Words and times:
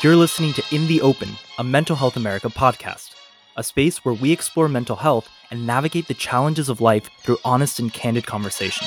You're 0.00 0.14
listening 0.14 0.52
to 0.52 0.62
In 0.70 0.86
the 0.86 1.00
Open, 1.00 1.30
a 1.58 1.64
Mental 1.64 1.96
Health 1.96 2.16
America 2.16 2.48
podcast, 2.48 3.16
a 3.56 3.64
space 3.64 4.04
where 4.04 4.14
we 4.14 4.30
explore 4.30 4.68
mental 4.68 4.94
health 4.94 5.28
and 5.50 5.66
navigate 5.66 6.06
the 6.06 6.14
challenges 6.14 6.68
of 6.68 6.80
life 6.80 7.10
through 7.18 7.38
honest 7.44 7.80
and 7.80 7.92
candid 7.92 8.24
conversation. 8.24 8.86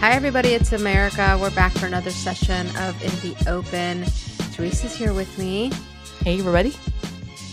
Hi, 0.00 0.10
everybody, 0.10 0.48
it's 0.48 0.72
America. 0.72 1.38
We're 1.40 1.54
back 1.54 1.70
for 1.70 1.86
another 1.86 2.10
session 2.10 2.66
of 2.78 3.00
In 3.04 3.30
the 3.30 3.36
Open. 3.48 4.04
Teresa's 4.52 4.96
here 4.96 5.12
with 5.12 5.38
me. 5.38 5.70
Hey, 6.24 6.40
everybody. 6.40 6.74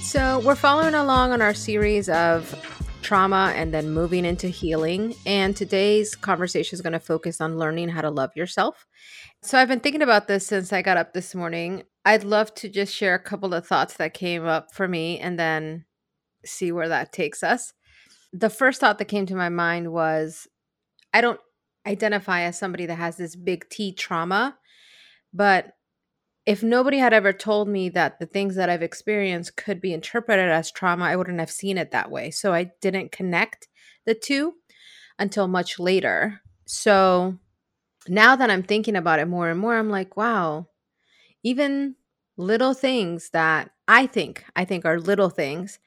So, 0.02 0.40
we're 0.40 0.56
following 0.56 0.96
along 0.96 1.32
on 1.32 1.44
our 1.44 1.54
series 1.54 2.10
of 2.10 2.56
trauma 3.14 3.54
and 3.56 3.72
then 3.72 3.92
moving 3.92 4.26
into 4.26 4.48
healing. 4.48 5.14
And 5.24 5.56
today's 5.56 6.16
conversation 6.16 6.76
is 6.76 6.82
going 6.82 6.94
to 6.94 7.00
focus 7.00 7.40
on 7.40 7.60
learning 7.60 7.90
how 7.90 8.02
to 8.02 8.10
love 8.10 8.32
yourself. 8.36 8.88
So 9.44 9.60
I've 9.60 9.68
been 9.68 9.82
thinking 9.82 10.02
about 10.02 10.28
this 10.28 10.48
since 10.48 10.74
I 10.74 10.82
got 10.82 10.98
up 10.98 11.14
this 11.14 11.36
morning. 11.36 11.84
I'd 12.06 12.24
love 12.24 12.56
to 12.56 12.70
just 12.70 12.92
share 12.92 13.14
a 13.14 13.20
couple 13.20 13.54
of 13.54 13.68
thoughts 13.68 13.98
that 13.98 14.16
came 14.16 14.48
up 14.48 14.74
for 14.74 14.88
me 14.88 15.20
and 15.20 15.38
then 15.38 15.86
see 16.44 16.72
where 16.72 16.90
that 16.90 17.14
takes 17.14 17.44
us. 17.44 17.74
The 18.32 18.50
first 18.50 18.82
thought 18.82 18.98
that 18.98 19.06
came 19.06 19.28
to 19.28 19.36
my 19.36 19.50
mind 19.50 19.94
was 19.94 20.48
I 21.14 21.22
don't 21.22 21.40
identify 21.86 22.42
as 22.42 22.58
somebody 22.58 22.88
that 22.88 22.96
has 22.96 23.18
this 23.18 23.36
big 23.36 23.70
T 23.70 23.94
trauma, 23.94 24.58
but 25.32 25.74
if 26.46 26.62
nobody 26.62 26.98
had 26.98 27.14
ever 27.14 27.32
told 27.32 27.70
me 27.70 27.90
that 27.90 28.20
the 28.20 28.26
things 28.26 28.56
that 28.56 28.70
I've 28.70 28.84
experienced 28.84 29.56
could 29.56 29.80
be 29.80 29.94
interpreted 29.94 30.50
as 30.50 30.72
trauma, 30.72 31.06
I 31.06 31.16
wouldn't 31.16 31.40
have 31.40 31.52
seen 31.52 31.78
it 31.78 31.92
that 31.92 32.12
way. 32.12 32.32
So 32.32 32.54
I 32.54 32.72
didn't 32.82 33.12
connect 33.12 33.70
the 34.06 34.14
two 34.14 34.54
until 35.18 35.48
much 35.48 35.80
later. 35.80 36.42
So 36.66 37.38
now 38.08 38.36
that 38.36 38.50
I'm 38.50 38.64
thinking 38.64 38.96
about 38.96 39.20
it 39.20 39.28
more 39.28 39.50
and 39.50 39.60
more, 39.60 39.78
I'm 39.78 39.90
like, 39.90 40.18
wow, 40.18 40.68
even 41.44 41.96
little 42.36 42.74
things 42.74 43.30
that 43.30 43.72
I 43.88 44.08
think 44.08 44.44
I 44.56 44.66
think 44.66 44.86
are 44.86 45.00
little 45.00 45.30
things 45.30 45.80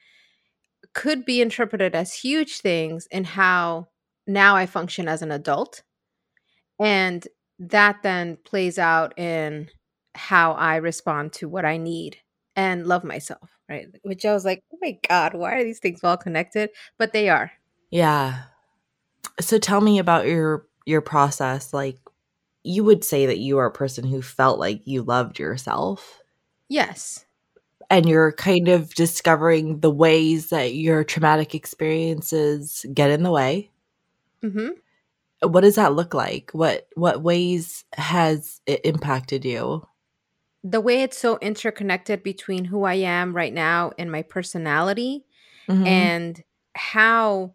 could 0.93 1.25
be 1.25 1.41
interpreted 1.41 1.93
as 1.93 2.13
huge 2.13 2.59
things 2.59 3.07
in 3.11 3.23
how 3.23 3.89
now 4.25 4.55
I 4.55 4.65
function 4.65 5.07
as 5.07 5.21
an 5.21 5.31
adult. 5.31 5.83
And 6.79 7.27
that 7.59 7.97
then 8.03 8.37
plays 8.45 8.79
out 8.79 9.17
in 9.17 9.69
how 10.17 10.53
I 10.53 10.77
respond 10.77 11.33
to 11.33 11.47
what 11.47 11.65
I 11.65 11.77
need 11.77 12.17
and 12.55 12.87
love 12.87 13.03
myself, 13.03 13.57
right? 13.69 13.87
Which 14.01 14.25
I 14.25 14.33
was 14.33 14.43
like, 14.43 14.63
oh 14.73 14.77
my 14.81 14.97
God, 15.07 15.35
why 15.35 15.53
are 15.53 15.63
these 15.63 15.79
things 15.79 16.03
all 16.03 16.17
connected? 16.17 16.71
But 16.97 17.13
they 17.13 17.29
are. 17.29 17.51
Yeah. 17.91 18.43
So 19.39 19.59
tell 19.59 19.79
me 19.79 19.99
about 19.99 20.25
your 20.27 20.65
your 20.85 21.01
process. 21.01 21.73
Like 21.73 21.99
you 22.63 22.83
would 22.83 23.03
say 23.03 23.27
that 23.27 23.39
you 23.39 23.59
are 23.59 23.67
a 23.67 23.71
person 23.71 24.05
who 24.05 24.21
felt 24.21 24.59
like 24.59 24.81
you 24.85 25.03
loved 25.03 25.39
yourself. 25.39 26.21
Yes. 26.67 27.25
And 27.89 28.09
you're 28.09 28.33
kind 28.33 28.67
of 28.67 28.93
discovering 28.95 29.79
the 29.79 29.91
ways 29.91 30.49
that 30.49 30.73
your 30.73 31.03
traumatic 31.05 31.55
experiences 31.55 32.85
get 32.93 33.11
in 33.11 33.23
the 33.23 33.31
way. 33.31 33.71
Mm-hmm. 34.43 35.49
What 35.49 35.61
does 35.61 35.75
that 35.75 35.93
look 35.93 36.13
like? 36.13 36.49
What 36.51 36.87
what 36.95 37.21
ways 37.21 37.85
has 37.93 38.59
it 38.65 38.81
impacted 38.83 39.45
you? 39.45 39.87
The 40.63 40.81
way 40.81 41.01
it's 41.01 41.17
so 41.17 41.37
interconnected 41.39 42.23
between 42.23 42.65
who 42.65 42.83
I 42.83 42.95
am 42.95 43.35
right 43.35 43.53
now 43.53 43.91
and 43.97 44.11
my 44.11 44.21
personality 44.21 45.25
mm-hmm. 45.69 45.85
and 45.85 46.43
how 46.75 47.53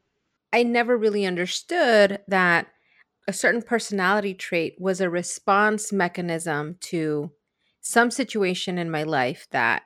I 0.53 0.63
never 0.63 0.97
really 0.97 1.27
understood 1.27 2.21
that 2.29 2.69
a 3.29 3.33
certain 3.33 3.63
personality 3.63 4.35
trait 4.35 4.77
was 4.79 5.01
a 5.01 5.11
response 5.11 5.93
mechanism 5.93 6.77
to 6.81 7.31
some 7.81 8.11
situation 8.11 8.79
in 8.79 8.91
my 8.91 9.03
life 9.03 9.47
that 9.51 9.83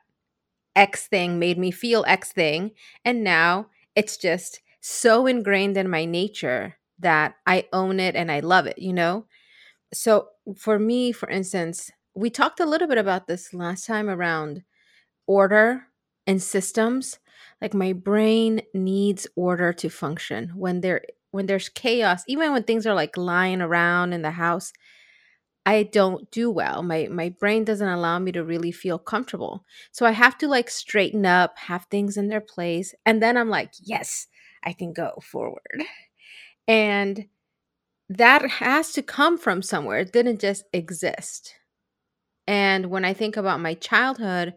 X 0.75 1.07
thing 1.07 1.39
made 1.39 1.59
me 1.59 1.71
feel 1.71 2.05
X 2.07 2.33
thing. 2.33 2.73
And 3.05 3.25
now 3.25 3.67
it's 3.95 4.17
just 4.17 4.61
so 4.81 5.27
ingrained 5.27 5.77
in 5.77 5.89
my 5.89 6.05
nature 6.05 6.77
that 6.99 7.37
I 7.47 7.67
own 7.73 8.01
it 8.01 8.15
and 8.15 8.31
I 8.31 8.41
love 8.41 8.67
it, 8.67 8.79
you 8.79 8.93
know? 8.93 9.27
So 9.93 10.29
for 10.57 10.79
me, 10.79 11.13
for 11.13 11.29
instance, 11.29 11.91
we 12.17 12.31
talked 12.31 12.61
a 12.61 12.67
little 12.67 12.89
bit 12.89 12.99
about 12.99 13.29
this 13.29 13.55
last 13.55 13.87
time 13.87 14.11
around 14.11 14.65
order 15.27 15.87
and 16.27 16.43
systems. 16.43 17.19
Like 17.63 17.75
my 17.75 17.93
brain 17.95 18.63
needs 18.75 19.27
order 19.37 19.73
to 19.75 19.91
function. 19.91 20.51
When 20.57 20.81
there 20.83 21.03
when 21.33 21.47
there's 21.47 21.69
chaos 21.71 22.25
even 22.29 22.53
when 22.53 22.65
things 22.65 22.87
are 22.87 22.95
like 22.95 23.17
lying 23.17 23.61
around 23.61 24.15
in 24.15 24.23
the 24.23 24.33
house 24.33 24.73
i 25.67 25.83
don't 25.83 26.31
do 26.31 26.51
well. 26.51 26.83
My 26.83 27.09
my 27.11 27.31
brain 27.31 27.65
doesn't 27.65 27.89
allow 27.89 28.19
me 28.19 28.33
to 28.33 28.45
really 28.45 28.73
feel 28.73 28.99
comfortable. 28.99 29.65
So 29.93 30.07
i 30.07 30.13
have 30.13 30.39
to 30.39 30.49
like 30.49 30.71
straighten 30.71 31.27
up 31.27 31.59
have 31.59 31.87
things 31.91 32.17
in 32.17 32.29
their 32.29 32.41
place 32.41 32.95
and 33.07 33.23
then 33.23 33.37
i'm 33.37 33.51
like 33.51 33.73
yes 33.83 34.27
i 34.65 34.73
can 34.73 34.93
go 34.93 35.19
forward. 35.23 35.83
And 36.69 37.27
that 38.11 38.43
has 38.51 38.93
to 38.93 39.03
come 39.03 39.39
from 39.39 39.63
somewhere. 39.63 40.01
It 40.01 40.13
didn't 40.13 40.41
just 40.41 40.65
exist 40.73 41.55
and 42.47 42.87
when 42.87 43.05
I 43.05 43.13
think 43.13 43.37
about 43.37 43.61
my 43.61 43.75
childhood, 43.75 44.55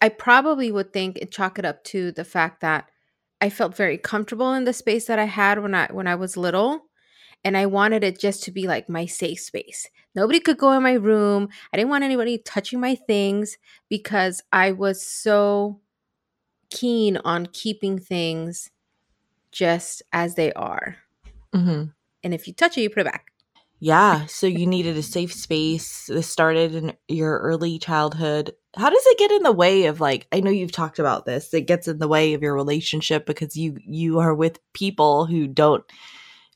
I 0.00 0.08
probably 0.08 0.70
would 0.70 0.92
think 0.92 1.18
and 1.18 1.30
chalk 1.30 1.58
it 1.58 1.64
up 1.64 1.84
to 1.84 2.12
the 2.12 2.24
fact 2.24 2.60
that 2.60 2.88
I 3.40 3.50
felt 3.50 3.76
very 3.76 3.98
comfortable 3.98 4.52
in 4.54 4.64
the 4.64 4.72
space 4.72 5.06
that 5.06 5.18
I 5.18 5.24
had 5.24 5.60
when 5.60 5.74
I 5.74 5.88
when 5.92 6.06
I 6.06 6.14
was 6.14 6.36
little 6.36 6.86
and 7.44 7.56
I 7.56 7.66
wanted 7.66 8.02
it 8.02 8.18
just 8.18 8.42
to 8.44 8.50
be 8.50 8.66
like 8.66 8.88
my 8.88 9.06
safe 9.06 9.40
space. 9.40 9.88
Nobody 10.14 10.40
could 10.40 10.56
go 10.56 10.72
in 10.72 10.82
my 10.82 10.94
room. 10.94 11.48
I 11.72 11.76
didn't 11.76 11.90
want 11.90 12.04
anybody 12.04 12.38
touching 12.38 12.80
my 12.80 12.94
things 12.94 13.58
because 13.90 14.42
I 14.50 14.72
was 14.72 15.06
so 15.06 15.80
keen 16.70 17.18
on 17.18 17.46
keeping 17.46 17.98
things 17.98 18.70
just 19.52 20.02
as 20.12 20.36
they 20.36 20.52
are. 20.54 20.96
Mm-hmm. 21.54 21.90
And 22.22 22.34
if 22.34 22.48
you 22.48 22.54
touch 22.54 22.78
it, 22.78 22.82
you 22.82 22.90
put 22.90 23.00
it 23.00 23.12
back. 23.12 23.33
Yeah. 23.84 24.24
So 24.24 24.46
you 24.46 24.66
needed 24.66 24.96
a 24.96 25.02
safe 25.02 25.34
space. 25.34 26.06
This 26.06 26.26
started 26.26 26.74
in 26.74 26.94
your 27.06 27.38
early 27.40 27.78
childhood. 27.78 28.54
How 28.74 28.88
does 28.88 29.02
it 29.04 29.18
get 29.18 29.30
in 29.30 29.42
the 29.42 29.52
way 29.52 29.84
of 29.84 30.00
like 30.00 30.26
I 30.32 30.40
know 30.40 30.50
you've 30.50 30.72
talked 30.72 30.98
about 30.98 31.26
this. 31.26 31.52
It 31.52 31.66
gets 31.66 31.86
in 31.86 31.98
the 31.98 32.08
way 32.08 32.32
of 32.32 32.40
your 32.40 32.54
relationship 32.54 33.26
because 33.26 33.58
you 33.58 33.76
you 33.86 34.20
are 34.20 34.34
with 34.34 34.58
people 34.72 35.26
who 35.26 35.46
don't 35.46 35.84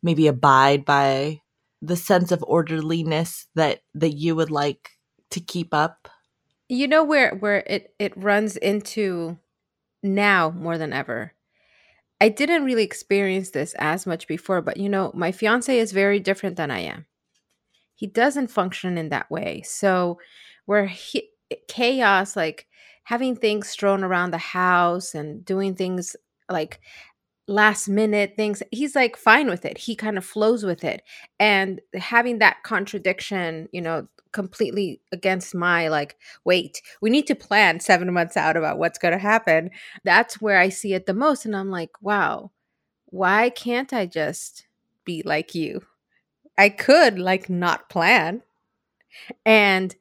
maybe 0.03 0.27
abide 0.27 0.87
by 0.87 1.43
the 1.83 1.97
sense 1.97 2.33
of 2.33 2.43
orderliness 2.45 3.47
that 3.57 3.81
that 3.95 4.17
you 4.17 4.35
would 4.35 4.51
like 4.51 4.93
to 5.33 5.41
keep 5.41 5.75
up. 5.75 6.09
You 6.71 6.89
know 6.89 7.05
where 7.05 7.35
where 7.35 7.63
it 7.67 7.95
it 7.99 8.17
runs 8.17 8.57
into 8.57 9.37
now 10.03 10.49
more 10.49 10.79
than 10.79 10.95
ever. 10.95 11.35
I 12.23 12.31
didn't 12.31 12.65
really 12.65 12.85
experience 12.85 13.51
this 13.51 13.75
as 13.79 14.07
much 14.07 14.27
before, 14.27 14.63
but 14.63 14.79
you 14.79 14.89
know, 14.89 15.11
my 15.15 15.31
fiance 15.31 15.79
is 15.79 15.93
very 15.93 16.21
different 16.21 16.57
than 16.57 16.71
I 16.71 16.79
am 16.79 17.05
he 17.99 18.07
doesn't 18.07 18.47
function 18.49 18.97
in 18.97 19.09
that 19.09 19.31
way. 19.31 19.63
So 19.67 20.21
where 20.67 20.87
he, 20.87 21.31
chaos, 21.67 22.37
like 22.37 22.69
having 23.05 23.35
things 23.35 23.75
thrown 23.75 24.05
around 24.05 24.31
the 24.31 24.39
house 24.39 25.15
and 25.15 25.45
doing 25.45 25.75
things 25.75 26.15
like 26.49 26.81
last 27.49 27.89
minute 27.89 28.35
things 28.37 28.63
he's 28.71 28.95
like 28.95 29.17
fine 29.17 29.49
with 29.49 29.65
it. 29.65 29.79
He 29.79 29.97
kind 29.97 30.19
of 30.19 30.25
flows 30.25 30.65
with 30.65 30.85
it. 30.85 31.03
And 31.41 31.81
having 31.95 32.39
that 32.39 32.63
contradiction 32.63 33.69
you 33.73 33.81
know 33.81 34.07
completely 34.33 35.01
against 35.11 35.55
my 35.55 35.89
like 35.89 36.17
wait 36.45 36.83
we 37.01 37.09
need 37.11 37.27
to 37.27 37.35
plan 37.35 37.81
7 37.81 38.13
months 38.13 38.37
out 38.37 38.57
about 38.59 38.79
what's 38.79 38.99
going 38.99 39.13
to 39.13 39.19
happen. 39.19 39.71
That's 40.05 40.41
where 40.41 40.59
i 40.59 40.69
see 40.69 40.95
it 40.95 41.07
the 41.07 41.15
most 41.15 41.47
and 41.47 41.57
i'm 41.57 41.71
like 41.71 41.91
wow 42.03 42.51
why 43.07 43.51
can't 43.51 43.93
i 43.93 44.07
just 44.07 44.67
be 45.05 45.23
like 45.25 45.55
you 45.55 45.83
I 46.59 46.69
could 46.69 47.19
like 47.19 47.49
not 47.49 47.89
plan. 47.89 48.43
And 49.47 49.95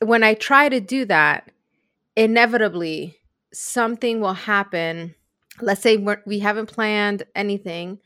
when 0.00 0.22
I 0.22 0.34
try 0.34 0.68
to 0.68 0.80
do 0.80 1.06
that, 1.06 1.50
inevitably 2.14 3.16
something 3.52 4.20
will 4.20 4.34
happen. 4.34 5.14
Let's 5.60 5.80
say 5.80 5.96
we're, 5.96 6.22
we 6.26 6.38
haven't 6.38 6.66
planned 6.66 7.24
anything 7.34 7.98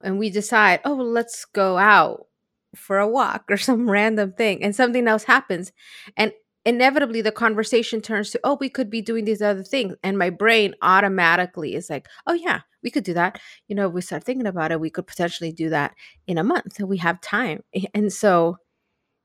and 0.00 0.18
we 0.18 0.30
decide, 0.30 0.80
oh, 0.84 0.94
well, 0.94 1.10
let's 1.10 1.44
go 1.44 1.78
out 1.78 2.26
for 2.74 2.98
a 2.98 3.08
walk 3.08 3.44
or 3.50 3.56
some 3.58 3.90
random 3.90 4.32
thing, 4.32 4.62
and 4.62 4.74
something 4.74 5.06
else 5.06 5.24
happens. 5.24 5.72
And 6.16 6.32
inevitably 6.64 7.22
the 7.22 7.32
conversation 7.32 8.00
turns 8.00 8.30
to 8.30 8.40
oh 8.44 8.56
we 8.60 8.68
could 8.68 8.88
be 8.88 9.02
doing 9.02 9.24
these 9.24 9.42
other 9.42 9.64
things 9.64 9.96
and 10.04 10.16
my 10.16 10.30
brain 10.30 10.74
automatically 10.82 11.74
is 11.74 11.90
like 11.90 12.06
oh 12.26 12.34
yeah 12.34 12.60
we 12.82 12.90
could 12.90 13.04
do 13.04 13.14
that 13.14 13.40
you 13.68 13.74
know 13.74 13.88
if 13.88 13.92
we 13.92 14.00
start 14.00 14.24
thinking 14.24 14.46
about 14.46 14.72
it 14.72 14.80
we 14.80 14.90
could 14.90 15.06
potentially 15.06 15.52
do 15.52 15.68
that 15.68 15.94
in 16.26 16.38
a 16.38 16.44
month 16.44 16.78
we 16.80 16.98
have 16.98 17.20
time 17.20 17.62
and 17.94 18.12
so 18.12 18.56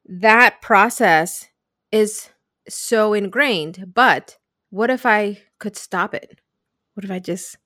that 0.05 0.61
process 0.61 1.47
is 1.91 2.29
so 2.67 3.13
ingrained 3.13 3.91
but 3.93 4.37
what 4.69 4.89
if 4.89 5.05
i 5.05 5.37
could 5.59 5.75
stop 5.75 6.13
it 6.13 6.39
what 6.93 7.03
if 7.03 7.11
i 7.11 7.19
just 7.19 7.57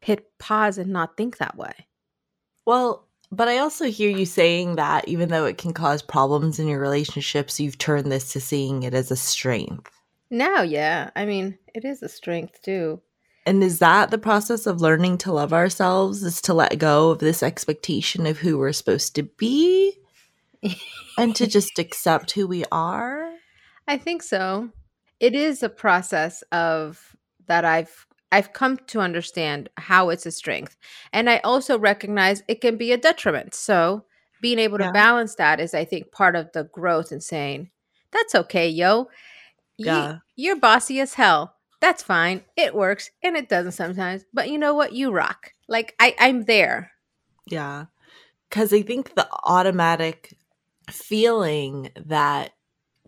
hit 0.00 0.26
pause 0.38 0.78
and 0.78 0.90
not 0.90 1.16
think 1.16 1.38
that 1.38 1.56
way 1.56 1.86
well 2.66 3.06
But 3.32 3.48
I 3.48 3.58
also 3.58 3.86
hear 3.86 4.10
you 4.10 4.26
saying 4.26 4.76
that 4.76 5.08
even 5.08 5.28
though 5.28 5.46
it 5.46 5.58
can 5.58 5.72
cause 5.72 6.02
problems 6.02 6.60
in 6.60 6.68
your 6.68 6.78
relationships, 6.78 7.58
you've 7.58 7.78
turned 7.78 8.12
this 8.12 8.32
to 8.32 8.40
seeing 8.40 8.84
it 8.84 8.94
as 8.94 9.10
a 9.10 9.16
strength. 9.16 9.90
Now, 10.30 10.62
yeah. 10.62 11.10
I 11.16 11.24
mean, 11.24 11.58
it 11.74 11.84
is 11.84 12.02
a 12.02 12.08
strength 12.08 12.62
too. 12.62 13.00
And 13.46 13.62
is 13.62 13.78
that 13.80 14.10
the 14.10 14.18
process 14.18 14.66
of 14.66 14.80
learning 14.80 15.18
to 15.18 15.32
love 15.32 15.52
ourselves 15.52 16.22
is 16.22 16.40
to 16.42 16.54
let 16.54 16.78
go 16.78 17.10
of 17.10 17.18
this 17.18 17.42
expectation 17.42 18.26
of 18.26 18.38
who 18.38 18.56
we're 18.58 18.72
supposed 18.72 19.14
to 19.16 19.22
be 19.24 19.98
and 21.18 21.36
to 21.36 21.46
just 21.46 21.78
accept 21.78 22.30
who 22.32 22.46
we 22.46 22.64
are? 22.72 23.30
I 23.86 23.98
think 23.98 24.22
so. 24.22 24.70
It 25.20 25.34
is 25.34 25.62
a 25.62 25.68
process 25.68 26.42
of 26.52 27.14
that 27.46 27.64
I've 27.64 28.06
I've 28.32 28.52
come 28.52 28.78
to 28.88 29.00
understand 29.00 29.68
how 29.76 30.08
it's 30.08 30.26
a 30.26 30.32
strength. 30.32 30.76
And 31.12 31.30
I 31.30 31.38
also 31.44 31.78
recognize 31.78 32.42
it 32.48 32.60
can 32.60 32.76
be 32.76 32.90
a 32.90 32.96
detriment. 32.96 33.54
So 33.54 34.06
being 34.40 34.58
able 34.58 34.78
to 34.78 34.84
Yeah. 34.84 34.90
balance 34.92 35.36
that 35.36 35.60
is 35.60 35.72
I 35.74 35.84
think 35.84 36.10
part 36.10 36.34
of 36.34 36.50
the 36.52 36.64
growth 36.64 37.12
and 37.12 37.22
saying, 37.22 37.70
that's 38.10 38.34
okay, 38.34 38.68
yo. 38.68 39.08
Ye- 39.76 39.86
Yeah. 39.86 40.18
you're 40.34 40.56
bossy 40.56 40.98
as 40.98 41.14
hell. 41.14 41.53
That's 41.84 42.02
fine. 42.02 42.40
It 42.56 42.74
works 42.74 43.10
and 43.22 43.36
it 43.36 43.50
doesn't 43.50 43.72
sometimes. 43.72 44.24
But 44.32 44.48
you 44.48 44.56
know 44.56 44.72
what? 44.72 44.94
You 44.94 45.10
rock. 45.10 45.52
Like 45.68 45.94
I, 46.00 46.14
I'm 46.18 46.44
there. 46.44 46.92
Yeah. 47.46 47.84
Because 48.48 48.72
I 48.72 48.80
think 48.80 49.14
the 49.14 49.28
automatic 49.44 50.32
feeling 50.90 51.90
that 52.06 52.52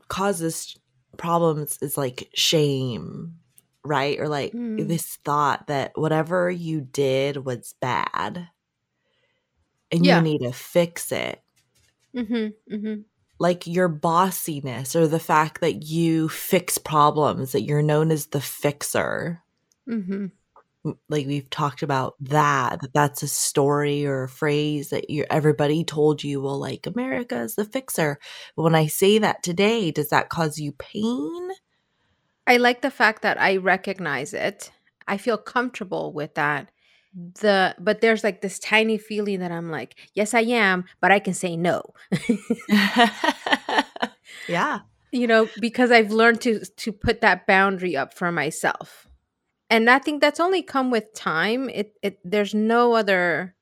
causes 0.09 0.77
problems 1.17 1.79
is 1.81 1.97
like 1.97 2.29
shame, 2.35 3.37
right? 3.83 4.21
Or 4.21 4.29
like 4.29 4.53
Mm. 4.53 4.87
this 4.87 5.17
thought 5.25 5.69
that 5.69 5.93
whatever 5.95 6.51
you 6.51 6.83
did 6.83 7.47
was 7.47 7.75
bad 7.81 8.47
and 9.91 10.05
Yeah. 10.05 10.19
you 10.19 10.23
need 10.23 10.43
to 10.43 10.53
fix 10.53 11.13
it. 11.13 11.41
Mm-hmm. 12.15 12.75
Mm-hmm. 12.75 13.01
Like 13.39 13.67
your 13.67 13.89
bossiness 13.89 14.97
or 14.97 15.07
the 15.07 15.21
fact 15.21 15.61
that 15.61 15.85
you 15.85 16.29
fix 16.29 16.79
problems, 16.79 17.53
that 17.53 17.63
you're 17.63 17.83
known 17.83 18.11
as 18.11 18.27
the 18.27 18.41
fixer. 18.41 19.43
Mm-hmm. 19.89 20.27
like 21.09 21.27
we've 21.27 21.49
talked 21.49 21.85
about 21.85 22.15
that 22.21 22.81
that 22.81 22.93
that's 22.93 23.23
a 23.23 23.29
story 23.29 24.05
or 24.05 24.25
a 24.25 24.29
phrase 24.29 24.91
that 24.91 25.09
you 25.11 25.25
everybody 25.31 25.85
told 25.85 26.25
you 26.25 26.41
well 26.41 26.59
like 26.59 26.89
america 26.89 27.39
is 27.43 27.55
the 27.55 27.65
fixer 27.65 28.19
but 28.57 28.65
when 28.65 28.75
i 28.75 28.89
say 28.89 29.19
that 29.19 29.45
today 29.45 29.93
does 29.93 30.09
that 30.09 30.29
cause 30.29 30.59
you 30.59 30.73
pain 30.73 31.51
I 32.47 32.59
like 32.59 32.81
the 32.81 32.91
fact 32.91 33.23
that 33.23 33.41
I 33.41 33.57
recognize 33.57 34.33
it. 34.33 34.71
I 35.09 35.17
feel 35.17 35.37
comfortable 35.37 36.13
with 36.13 36.35
that. 36.35 36.71
The 37.17 37.75
but 37.79 38.03
there's 38.03 38.23
like 38.23 38.43
this 38.43 38.59
tiny 38.59 38.99
feeling 38.99 39.41
that 39.41 39.51
I'm 39.51 39.71
like, 39.71 39.97
yes, 40.15 40.35
I 40.35 40.41
am, 40.41 40.85
but 41.01 41.11
I 41.11 41.19
can 41.19 41.33
say 41.33 41.57
no. 41.57 41.83
yeah 44.47 44.81
you 45.13 45.27
know, 45.27 45.49
because 45.59 45.91
I've 45.91 46.11
learned 46.11 46.41
to 46.43 46.61
to 46.61 46.93
put 46.93 47.23
that 47.23 47.47
boundary 47.47 47.97
up 47.97 48.13
for 48.13 48.31
myself. 48.31 49.09
And 49.71 49.89
I 49.91 49.99
think 49.99 50.21
that's 50.21 50.41
only 50.41 50.63
come 50.63 50.91
with 50.91 51.15
time. 51.15 51.71
It 51.71 51.95
it 52.03 52.19
there's 52.23 52.55
no 52.55 52.93
other 52.93 53.55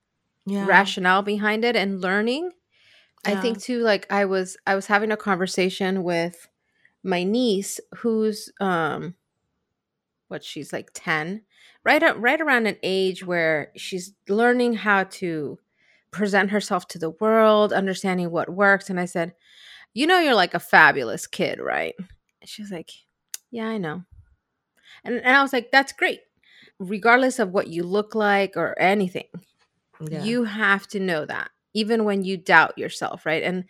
yeah 0.47 0.67
rationale 0.67 1.23
behind 1.23 1.65
it 1.65 1.77
and 1.77 2.01
learning. 2.01 2.51
I 3.27 3.37
think 3.37 3.61
too 3.61 3.81
like 3.81 4.07
I 4.13 4.27
was 4.27 4.57
I 4.67 4.75
was 4.75 4.87
having 4.87 5.11
a 5.13 5.17
conversation 5.17 6.03
with 6.03 6.49
my 7.03 7.23
niece 7.23 7.81
who's 7.99 8.53
um 8.61 9.15
what 10.29 10.45
she's 10.45 10.73
like 10.73 10.91
10 10.93 11.43
right 11.85 12.03
right 12.19 12.41
around 12.41 12.67
an 12.67 12.77
age 12.83 13.25
where 13.25 13.71
she's 13.77 14.13
learning 14.29 14.75
how 14.75 15.05
to 15.05 15.59
present 16.11 16.51
herself 16.51 16.87
to 16.89 16.99
the 16.99 17.11
world 17.11 17.73
understanding 17.73 18.31
what 18.31 18.49
works 18.49 18.89
and 18.89 19.01
i 19.01 19.05
said 19.05 19.35
you 19.95 20.07
know 20.07 20.19
you're 20.19 20.35
like 20.35 20.55
a 20.55 20.61
fabulous 20.61 21.27
kid 21.27 21.61
right? 21.61 21.95
And 21.99 22.51
she 22.51 22.61
was 22.61 22.71
like 22.71 22.91
yeah 23.51 23.69
i 23.69 23.79
know. 23.79 24.03
And, 25.05 25.17
and 25.17 25.37
i 25.37 25.41
was 25.41 25.53
like 25.53 25.71
that's 25.71 25.93
great. 25.93 26.21
Regardless 26.81 27.39
of 27.39 27.51
what 27.51 27.69
you 27.69 27.85
look 27.85 28.15
like 28.15 28.57
or 28.57 28.79
anything 28.79 29.29
yeah. 30.01 30.25
you 30.25 30.45
have 30.45 30.89
to 30.89 30.99
know 31.01 31.25
that 31.25 31.51
even 31.73 32.05
when 32.05 32.25
you 32.25 32.37
doubt 32.37 32.77
yourself 32.77 33.25
right? 33.25 33.43
And 33.43 33.65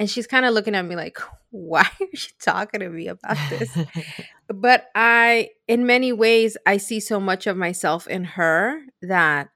and 0.00 0.10
she's 0.10 0.26
kind 0.26 0.44
of 0.44 0.52
looking 0.54 0.74
at 0.74 0.84
me 0.84 0.96
like 0.96 1.18
why 1.50 1.82
are 1.82 2.06
you 2.12 2.18
talking 2.42 2.80
to 2.80 2.88
me 2.88 3.06
about 3.08 3.36
this 3.50 3.76
but 4.48 4.86
I, 4.96 5.50
in 5.68 5.86
many 5.86 6.12
ways, 6.12 6.56
I 6.66 6.78
see 6.78 6.98
so 6.98 7.20
much 7.20 7.46
of 7.46 7.56
myself 7.56 8.08
in 8.08 8.24
her 8.24 8.80
that 9.02 9.48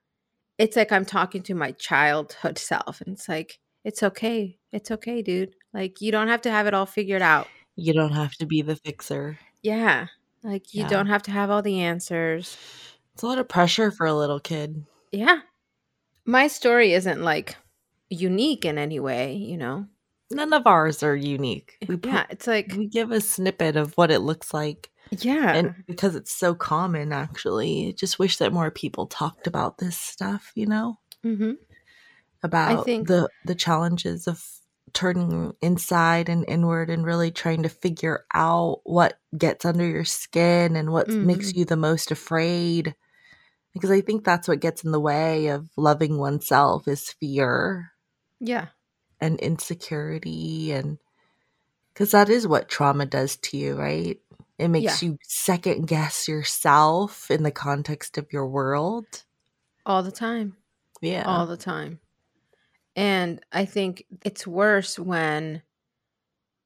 it's 0.58 0.76
like 0.76 0.92
I'm 0.92 1.04
talking 1.04 1.42
to 1.44 1.54
my 1.54 1.72
childhood 1.72 2.58
self. 2.58 3.00
And 3.00 3.14
it's 3.16 3.28
like, 3.28 3.58
it's 3.84 4.04
okay. 4.04 4.56
It's 4.72 4.92
okay, 4.92 5.20
dude. 5.20 5.54
Like, 5.72 6.00
you 6.00 6.12
don't 6.12 6.28
have 6.28 6.42
to 6.42 6.50
have 6.50 6.68
it 6.68 6.74
all 6.74 6.86
figured 6.86 7.22
out. 7.22 7.48
you 7.74 7.92
don't 7.92 8.12
have 8.12 8.34
to 8.36 8.46
be 8.46 8.62
the 8.62 8.76
fixer 8.76 9.36
Yeah. 9.62 10.06
Like, 10.44 10.72
you 10.74 10.82
Yeah. 10.82 10.88
don't 10.88 11.08
have 11.08 11.22
to 11.24 11.32
have 11.32 11.50
all 11.50 11.62
the 11.62 11.80
answers. 11.80 12.56
it's 13.14 13.22
a 13.24 13.26
lot 13.26 13.38
of 13.38 13.48
pressure 13.48 13.90
for 13.90 14.06
a 14.06 14.14
little 14.14 14.38
kid 14.40 14.84
Yeah. 15.10 15.40
My 16.24 16.46
story 16.46 16.92
isn't 16.92 17.20
like 17.22 17.56
unique 18.10 18.64
in 18.64 18.78
any 18.78 19.00
way, 19.00 19.34
you 19.34 19.56
know? 19.56 19.86
None 20.34 20.52
of 20.52 20.66
ours 20.66 21.02
are 21.02 21.16
unique 21.16 21.76
we 21.88 21.96
put, 21.96 22.10
Yeah. 22.12 22.26
It's 22.30 22.46
like, 22.46 22.74
we 22.76 22.86
give 22.86 23.10
a 23.10 23.20
snippet 23.20 23.76
of 23.76 23.94
what 23.94 24.10
it 24.10 24.20
looks 24.20 24.52
like 24.54 24.90
yeah. 25.10 25.52
and 25.54 25.74
because 25.86 26.14
it's 26.16 26.32
so 26.32 26.54
common 26.54 27.12
actually 27.12 27.88
I 27.88 27.92
just 27.92 28.18
wish 28.18 28.38
that 28.38 28.52
more 28.52 28.70
people 28.70 29.06
talked 29.06 29.46
about 29.46 29.78
this 29.78 29.96
stuff 29.96 30.50
you 30.54 30.66
know 30.66 30.98
hmm 31.22 31.52
about 32.42 32.84
think- 32.84 33.08
the 33.08 33.28
the 33.44 33.54
challenges 33.54 34.26
of 34.26 34.42
turning 34.92 35.52
inside 35.60 36.28
and 36.28 36.44
inward 36.46 36.88
and 36.90 37.04
really 37.04 37.30
trying 37.30 37.62
to 37.64 37.68
figure 37.68 38.24
out 38.32 38.80
what 38.84 39.18
gets 39.36 39.64
under 39.64 39.84
your 39.86 40.04
skin 40.04 40.76
and 40.76 40.92
what 40.92 41.08
makes 41.08 41.48
Mm-hmm. 41.50 41.58
you 41.60 41.64
the 41.64 41.76
most 41.76 42.10
afraid 42.12 42.94
because 43.72 43.90
i 43.90 44.00
think 44.00 44.24
that's 44.24 44.46
what 44.46 44.60
gets 44.60 44.84
in 44.84 44.92
the 44.92 45.00
way 45.00 45.48
of 45.48 45.68
loving 45.76 46.18
oneself 46.18 46.86
is 46.86 47.10
fear 47.18 47.90
Yeah. 48.40 48.66
And 49.20 49.38
insecurity 49.40 50.72
and 50.72 50.98
because 51.92 52.10
that 52.10 52.28
is 52.28 52.46
what 52.46 52.68
trauma 52.68 53.06
does 53.06 53.36
to 53.36 53.56
you 53.56 53.74
right 53.74 54.18
it 54.58 54.68
makes 54.68 55.02
you 55.02 55.18
second 55.22 55.86
guess 55.88 56.28
yourself 56.28 57.30
in 57.30 57.42
the 57.42 57.50
context 57.50 58.18
of 58.18 58.32
your 58.32 58.46
world 58.46 59.04
All 59.86 60.02
the 60.02 60.12
time. 60.12 60.56
yeah 61.00 61.24
all 61.26 61.46
the 61.46 61.56
time. 61.56 62.00
And 62.96 63.40
I 63.52 63.64
think 63.64 64.04
it's 64.24 64.46
worse 64.46 64.98
when 65.00 65.62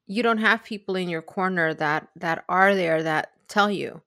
you 0.07 0.23
don't 0.23 0.39
have 0.39 0.63
people 0.63 0.95
in 0.97 1.09
your 1.09 1.23
corner 1.23 1.73
that 1.75 2.09
that 2.17 2.45
are 2.49 2.75
there 2.75 3.03
that 3.03 3.33
tell 3.49 3.71
you. 3.71 4.03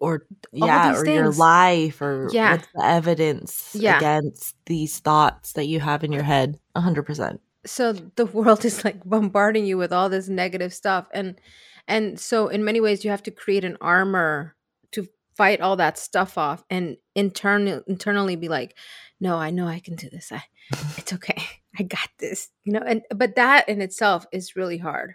Or 0.00 0.26
yeah 0.52 0.94
or 0.96 1.04
your 1.06 1.30
life 1.32 2.00
or 2.02 2.28
Yeah. 2.32 2.52
what's 2.52 2.68
the 2.74 2.84
evidence 2.84 3.74
Yeah. 3.74 3.98
against 3.98 4.56
these 4.66 4.98
thoughts 4.98 5.52
that 5.54 5.66
you 5.66 5.80
have 5.80 6.04
in 6.04 6.12
your 6.12 6.22
head 6.22 6.58
100% 6.74 7.40
So 7.66 7.92
the 7.92 8.26
world 8.38 8.64
is 8.64 8.84
like 8.84 9.04
bombarding 9.04 9.66
you 9.66 9.76
with 9.78 9.92
all 9.92 10.08
this 10.08 10.28
negative 10.28 10.72
stuff 10.74 11.06
and 11.12 11.40
and 11.88 12.18
so 12.18 12.48
in 12.48 12.64
many 12.64 12.80
ways 12.80 13.04
you 13.04 13.10
have 13.10 13.22
to 13.24 13.30
create 13.30 13.64
an 13.64 13.76
armor 13.80 14.56
to 14.92 15.06
fight 15.36 15.60
all 15.60 15.76
that 15.76 15.98
stuff 15.98 16.36
off 16.38 16.64
and 16.70 16.96
internal 17.14 17.82
internally 17.86 18.34
be 18.36 18.48
like, 18.48 18.76
"No, 19.20 19.36
I 19.36 19.50
know 19.50 19.68
I 19.68 19.78
can 19.80 19.94
do 19.94 20.08
this. 20.10 20.32
I 20.32 20.42
it's 20.98 21.12
okay. 21.12 21.40
I 21.78 21.82
got 21.84 22.08
this." 22.18 22.48
You 22.64 22.72
know, 22.72 22.80
and 22.84 23.02
but 23.14 23.36
that 23.36 23.68
in 23.68 23.80
itself 23.82 24.26
is 24.32 24.56
really 24.56 24.78
hard. 24.78 25.14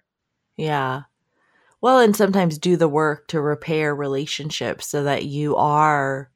yeah 0.58 1.04
well 1.82 2.00
and 2.00 2.16
sometimes 2.16 2.58
do 2.58 2.78
the 2.78 2.88
work 2.88 3.28
to 3.28 3.42
repair 3.42 3.94
relationships 3.96 4.88
so 4.88 5.04
that 5.04 5.26
you 5.26 5.56
are 5.56 6.32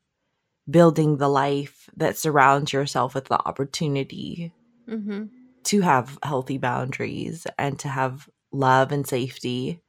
building 0.69 1.17
the 1.17 1.29
life 1.29 1.89
that 1.95 2.17
surrounds 2.17 2.73
yourself 2.73 3.13
with 3.15 3.25
the 3.25 3.39
opportunity 3.47 4.51
Mhm. 4.89 5.29
to 5.65 5.81
have 5.81 6.17
healthy 6.23 6.57
boundaries 6.57 7.45
and 7.57 7.77
to 7.79 7.87
have 7.87 8.29
love 8.51 8.91
and 8.91 9.07
safety 9.07 9.81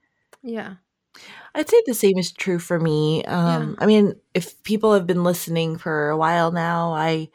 Yeah. 0.42 0.74
I'd 1.54 1.68
say 1.68 1.82
the 1.86 1.94
same 1.94 2.18
is 2.18 2.30
true 2.32 2.58
for 2.58 2.78
me. 2.78 3.24
Um, 3.24 3.76
I 3.78 3.86
mean, 3.86 4.14
if 4.34 4.62
people 4.62 4.92
have 4.94 5.06
been 5.06 5.24
listening 5.24 5.78
for 5.78 6.10
a 6.10 6.16
while 6.16 6.52
now, 6.52 6.92
I 6.92 7.30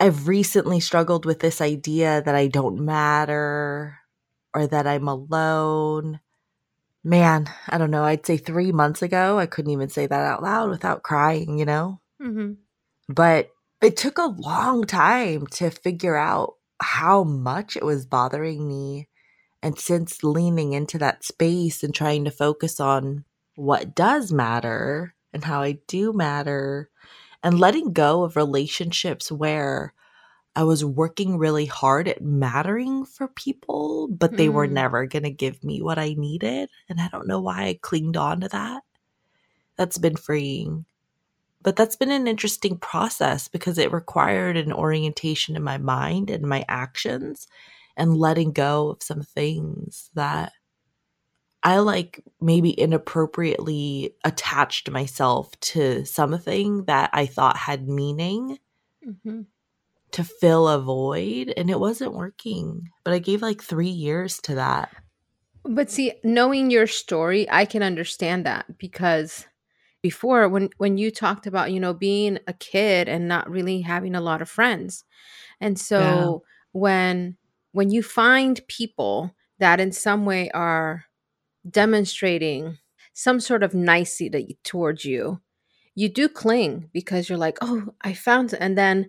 I've 0.00 0.26
recently 0.26 0.80
struggled 0.80 1.24
with 1.24 1.38
this 1.40 1.60
idea 1.60 2.22
that 2.22 2.34
I 2.34 2.48
don't 2.48 2.80
matter 2.84 3.98
or 4.54 4.66
that 4.66 4.86
I'm 4.86 5.08
alone. 5.08 6.20
Man, 7.04 7.48
I 7.68 7.78
don't 7.78 7.90
know. 7.90 8.04
I'd 8.04 8.24
say 8.26 8.36
three 8.36 8.70
months 8.72 9.02
ago, 9.02 9.38
I 9.38 9.46
couldn't 9.46 9.72
even 9.72 9.88
say 9.88 10.06
that 10.06 10.24
out 10.24 10.42
loud 10.42 10.70
without 10.70 11.02
crying, 11.02 11.58
you 11.58 11.64
know? 11.64 12.00
Mhm. 12.20 12.58
But 13.08 13.50
it 13.82 13.96
took 13.96 14.18
a 14.18 14.26
long 14.38 14.84
time 14.84 15.46
to 15.48 15.70
figure 15.70 16.16
out 16.16 16.54
how 16.80 17.24
much 17.24 17.76
it 17.76 17.84
was 17.84 18.06
bothering 18.06 18.68
me. 18.68 19.08
And 19.62 19.78
since 19.78 20.24
leaning 20.24 20.74
into 20.74 20.98
that 20.98 21.24
space 21.24 21.82
and 21.84 21.94
trying 21.94 22.24
to 22.26 22.30
focus 22.32 22.80
on 22.80 23.24
what 23.56 23.94
does 23.94 24.32
matter 24.32 25.14
and 25.32 25.44
how 25.44 25.62
I 25.62 25.80
do 25.88 26.12
matter 26.12 26.90
and 27.42 27.60
letting 27.60 27.92
go 27.92 28.24
of 28.24 28.36
relationships 28.36 29.32
where 29.32 29.94
I 30.54 30.64
was 30.64 30.84
working 30.84 31.38
really 31.38 31.66
hard 31.66 32.08
at 32.08 32.22
mattering 32.22 33.04
for 33.06 33.28
people, 33.28 34.08
but 34.08 34.36
they 34.36 34.48
were 34.50 34.66
Mm. 34.66 34.72
never 34.72 35.06
going 35.06 35.22
to 35.24 35.30
give 35.30 35.64
me 35.64 35.80
what 35.82 35.98
I 35.98 36.14
needed. 36.14 36.68
And 36.88 37.00
I 37.00 37.08
don't 37.08 37.26
know 37.26 37.40
why 37.40 37.64
I 37.64 37.78
clinged 37.80 38.16
on 38.16 38.40
to 38.42 38.48
that. 38.48 38.82
That's 39.76 39.98
been 39.98 40.16
freeing. 40.16 40.86
But 41.62 41.76
that's 41.76 41.96
been 41.96 42.10
an 42.12 42.26
interesting 42.28 42.78
process 42.78 43.48
because 43.48 43.78
it 43.78 43.92
required 43.92 44.56
an 44.56 44.72
orientation 44.72 45.56
in 45.56 45.62
my 45.62 45.78
mind 45.78 46.30
and 46.30 46.44
my 46.44 46.64
actions 46.68 47.48
and 47.96 48.16
letting 48.16 48.52
go 48.52 48.90
of 48.90 49.02
some 49.02 49.22
things 49.22 50.10
that 50.14 50.52
I 51.64 51.78
like 51.78 52.24
maybe 52.40 52.78
inappropriately 52.78 54.14
attached 54.24 54.90
myself 54.90 55.58
to 55.60 56.04
something 56.04 56.84
that 56.84 57.10
I 57.12 57.26
thought 57.26 57.56
had 57.56 57.88
meaning 57.88 58.58
Mhm. 59.02 59.51
To 60.12 60.24
fill 60.24 60.68
a 60.68 60.80
void 60.80 61.52
and 61.56 61.70
it 61.70 61.80
wasn't 61.80 62.14
working. 62.14 62.90
But 63.04 63.14
I 63.14 63.18
gave 63.18 63.42
like 63.42 63.62
three 63.62 63.88
years 63.88 64.38
to 64.42 64.54
that. 64.56 64.90
But 65.64 65.90
see, 65.90 66.12
knowing 66.24 66.70
your 66.70 66.86
story, 66.86 67.48
I 67.50 67.64
can 67.64 67.82
understand 67.82 68.46
that 68.46 68.78
because 68.78 69.46
before 70.02 70.48
when 70.48 70.70
when 70.78 70.98
you 70.98 71.10
talked 71.10 71.46
about, 71.46 71.72
you 71.72 71.80
know, 71.80 71.94
being 71.94 72.38
a 72.46 72.52
kid 72.52 73.08
and 73.08 73.28
not 73.28 73.48
really 73.48 73.80
having 73.82 74.14
a 74.14 74.20
lot 74.20 74.42
of 74.42 74.50
friends. 74.50 75.04
And 75.60 75.78
so 75.78 76.42
when 76.72 77.36
when 77.70 77.90
you 77.90 78.02
find 78.02 78.60
people 78.68 79.34
that 79.58 79.80
in 79.80 79.92
some 79.92 80.24
way 80.24 80.50
are 80.50 81.04
demonstrating 81.68 82.78
some 83.12 83.38
sort 83.38 83.62
of 83.62 83.74
nicety 83.74 84.58
towards 84.64 85.04
you, 85.04 85.40
you 85.94 86.08
do 86.08 86.28
cling 86.28 86.90
because 86.92 87.28
you're 87.28 87.38
like, 87.38 87.58
"Oh, 87.60 87.94
I 88.02 88.14
found," 88.14 88.54
and 88.58 88.76
then 88.76 89.08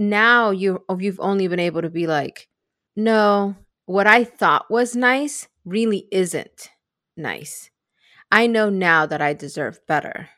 now 0.00 0.50
you 0.50 0.84
oh, 0.88 0.98
you've 0.98 1.20
only 1.20 1.48
been 1.48 1.60
able 1.60 1.82
to 1.82 1.90
be 1.90 2.08
like, 2.08 2.48
"No, 2.96 3.56
what 3.86 4.08
I 4.08 4.24
thought 4.24 4.70
was 4.70 4.96
nice 4.96 5.48
really 5.64 6.08
isn't 6.12 6.70
nice. 7.16 7.70
I 8.32 8.46
know 8.48 8.70
now 8.70 9.06
that 9.06 9.22
I 9.22 9.34
deserve 9.34 9.80
better." 9.86 10.30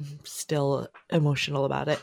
I'm 0.00 0.20
still 0.24 0.88
emotional 1.10 1.64
about 1.64 1.88
it. 1.88 2.00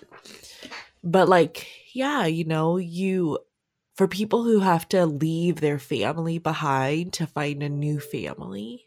But 1.04 1.30
like, 1.30 1.68
yeah, 1.94 2.26
you 2.26 2.44
know, 2.46 2.78
you 2.78 3.40
for 3.96 4.08
people 4.08 4.44
who 4.44 4.60
have 4.60 4.90
to 4.90 5.06
leave 5.06 5.62
their 5.62 5.80
family 5.80 6.38
behind 6.38 7.14
to 7.14 7.28
find 7.28 7.64
a 7.64 7.70
new 7.70 8.00
family, 8.00 8.86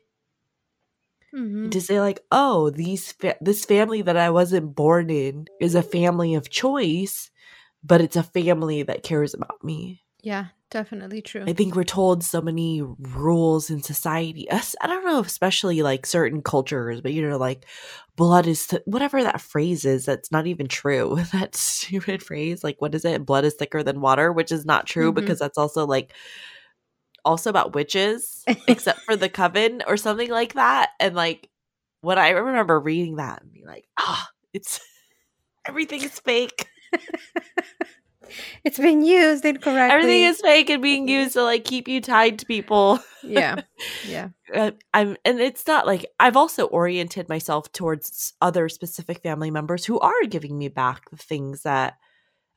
Mhm. 1.35 1.71
to 1.71 1.81
say 1.81 2.01
like, 2.01 2.21
"Oh, 2.33 2.71
these 2.71 3.13
fa- 3.13 3.37
this 3.41 3.65
family 3.65 4.03
that 4.03 4.17
I 4.17 4.31
wasn't 4.31 4.75
born 4.75 5.11
in 5.11 5.47
is 5.61 5.75
a 5.75 5.83
family 5.83 6.35
of 6.35 6.51
choice, 6.51 7.31
but 7.89 8.01
it's 8.01 8.17
a 8.17 8.23
family 8.23 8.83
that 8.85 9.03
cares 9.03 9.35
about 9.35 9.65
me." 9.65 10.03
Yeah, 10.23 10.47
definitely 10.71 11.23
true. 11.23 11.45
I 11.47 11.53
think 11.53 11.75
we're 11.75 11.85
told 11.85 12.25
so 12.25 12.41
many 12.41 12.83
rules 12.83 13.71
in 13.71 13.83
society. 13.83 14.51
Us, 14.51 14.75
I 14.81 14.87
don't 14.89 15.05
know, 15.07 15.21
especially 15.21 15.83
like 15.83 16.05
certain 16.07 16.43
cultures, 16.43 17.01
but 17.01 17.13
you 17.13 17.27
know, 17.27 17.39
like 17.39 17.67
blood 18.17 18.47
is 18.49 18.67
th- 18.67 18.83
whatever 18.85 19.23
that 19.23 19.41
phrase 19.41 19.85
is. 19.85 20.05
That's 20.07 20.33
not 20.33 20.47
even 20.47 20.67
true. 20.69 21.19
That 21.33 21.55
stupid 21.55 22.23
phrase, 22.23 22.65
like 22.65 22.81
what 22.81 22.95
is 22.95 23.05
it? 23.05 23.25
Blood 23.25 23.45
is 23.45 23.55
thicker 23.55 23.83
than 23.83 24.01
water, 24.01 24.33
which 24.33 24.51
is 24.53 24.67
not 24.67 24.87
true 24.87 25.13
Mhm. 25.13 25.15
because 25.15 25.39
that's 25.39 25.59
also 25.59 25.87
like 25.87 26.13
also 27.25 27.51
about 27.51 27.75
witches, 27.75 28.45
except 28.69 29.01
for 29.01 29.17
the 29.17 29.29
coven 29.29 29.83
or 29.87 29.97
something 29.97 30.31
like 30.31 30.55
that. 30.55 30.91
And 31.01 31.15
like 31.15 31.49
when 32.01 32.19
I 32.19 32.31
remember 32.31 32.79
reading 32.81 33.17
that 33.17 33.43
and 33.43 33.53
being 33.53 33.67
like, 33.67 33.87
ah, 33.99 34.29
it's 34.53 34.81
everything 35.65 36.03
is 36.03 36.19
fake. 36.19 36.67
It's 38.65 38.79
been 38.79 39.05
used 39.05 39.45
incorrectly. 39.45 39.95
Everything 39.95 40.23
is 40.25 40.41
fake 40.41 40.71
and 40.71 40.83
being 40.83 41.09
used 41.09 41.35
to 41.35 41.43
like 41.43 41.65
keep 41.65 41.89
you 41.89 42.01
tied 42.01 42.39
to 42.41 42.47
people. 42.47 43.01
Yeah. 43.23 43.63
Yeah. 44.07 44.29
uh, 44.55 44.73
I'm 44.95 45.17
and 45.25 45.41
it's 45.41 45.67
not 45.67 45.87
like 45.87 46.07
I've 46.19 46.37
also 46.37 46.67
oriented 46.67 47.29
myself 47.29 47.71
towards 47.73 48.33
other 48.41 48.69
specific 48.69 49.23
family 49.23 49.51
members 49.51 49.85
who 49.85 49.99
are 50.01 50.25
giving 50.29 50.57
me 50.59 50.69
back 50.69 51.11
the 51.11 51.17
things 51.17 51.63
that 51.63 51.95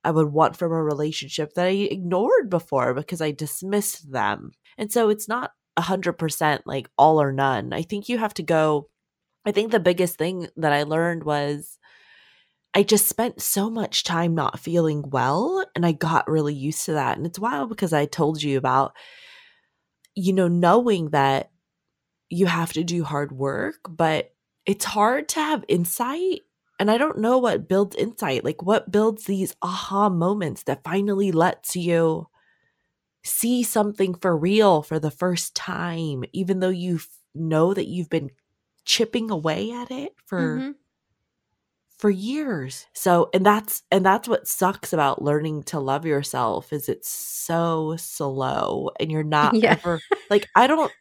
I 0.03 0.11
would 0.11 0.31
want 0.31 0.55
from 0.55 0.71
a 0.71 0.83
relationship 0.83 1.53
that 1.53 1.67
I 1.67 1.87
ignored 1.91 2.49
before 2.49 2.93
because 2.93 3.21
I 3.21 3.31
dismissed 3.31 4.11
them. 4.11 4.51
And 4.77 4.91
so 4.91 5.09
it's 5.09 5.27
not 5.27 5.51
a 5.77 5.81
hundred 5.81 6.13
percent 6.13 6.63
like 6.65 6.89
all 6.97 7.21
or 7.21 7.31
none. 7.31 7.73
I 7.73 7.81
think 7.83 8.09
you 8.09 8.17
have 8.17 8.33
to 8.35 8.43
go 8.43 8.87
I 9.45 9.51
think 9.51 9.71
the 9.71 9.79
biggest 9.79 10.17
thing 10.17 10.47
that 10.57 10.73
I 10.73 10.83
learned 10.83 11.23
was 11.23 11.79
I 12.73 12.83
just 12.83 13.07
spent 13.07 13.41
so 13.41 13.69
much 13.69 14.03
time 14.03 14.33
not 14.33 14.59
feeling 14.59 15.09
well 15.09 15.65
and 15.75 15.85
I 15.85 15.91
got 15.91 16.29
really 16.29 16.53
used 16.53 16.85
to 16.85 16.93
that. 16.93 17.17
And 17.17 17.25
it's 17.25 17.39
wild 17.39 17.69
because 17.69 17.91
I 17.91 18.05
told 18.05 18.41
you 18.41 18.57
about, 18.57 18.93
you 20.15 20.33
know, 20.33 20.47
knowing 20.47 21.09
that 21.09 21.51
you 22.29 22.47
have 22.47 22.73
to 22.73 22.83
do 22.83 23.03
hard 23.03 23.31
work, 23.31 23.77
but 23.89 24.33
it's 24.65 24.85
hard 24.85 25.29
to 25.29 25.39
have 25.41 25.65
insight. 25.67 26.41
And 26.79 26.91
I 26.91 26.97
don't 26.97 27.19
know 27.19 27.37
what 27.39 27.69
builds 27.69 27.95
insight, 27.95 28.43
like 28.45 28.63
what 28.63 28.91
builds 28.91 29.25
these 29.25 29.55
aha 29.61 30.09
moments 30.09 30.63
that 30.63 30.83
finally 30.83 31.31
lets 31.31 31.75
you 31.75 32.27
see 33.23 33.63
something 33.63 34.15
for 34.15 34.37
real 34.37 34.81
for 34.81 34.99
the 34.99 35.11
first 35.11 35.55
time, 35.55 36.23
even 36.33 36.59
though 36.59 36.69
you 36.69 36.99
know 37.35 37.73
that 37.73 37.87
you've 37.87 38.09
been 38.09 38.31
chipping 38.85 39.31
away 39.31 39.71
at 39.71 39.91
it 39.91 40.13
for 40.25 40.59
Mhm. 40.59 40.75
For 42.01 42.09
years. 42.09 42.87
So 42.93 43.29
and 43.33 43.45
that's 43.45 43.83
and 43.91 44.03
that's 44.05 44.27
what 44.27 44.47
sucks 44.47 44.91
about 44.91 45.21
learning 45.21 45.63
to 45.65 45.79
love 45.79 46.05
yourself 46.05 46.73
is 46.73 46.89
it's 46.89 47.09
so 47.09 47.95
slow 47.97 48.89
and 48.99 49.11
you're 49.11 49.23
not 49.23 49.57
Yeah. 49.61 49.75
ever 49.85 50.01
like 50.29 50.49
I 50.55 50.67
don't 50.67 50.91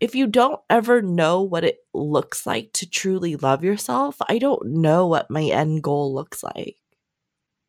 if 0.00 0.14
you 0.14 0.26
don't 0.26 0.60
ever 0.70 1.02
know 1.02 1.42
what 1.42 1.64
it 1.64 1.78
looks 1.94 2.46
like 2.46 2.72
to 2.74 2.88
truly 2.88 3.36
love 3.36 3.62
yourself, 3.64 4.16
I 4.28 4.38
don't 4.38 4.66
know 4.66 5.06
what 5.06 5.30
my 5.30 5.44
end 5.44 5.82
goal 5.82 6.14
looks 6.14 6.42
like. 6.42 6.76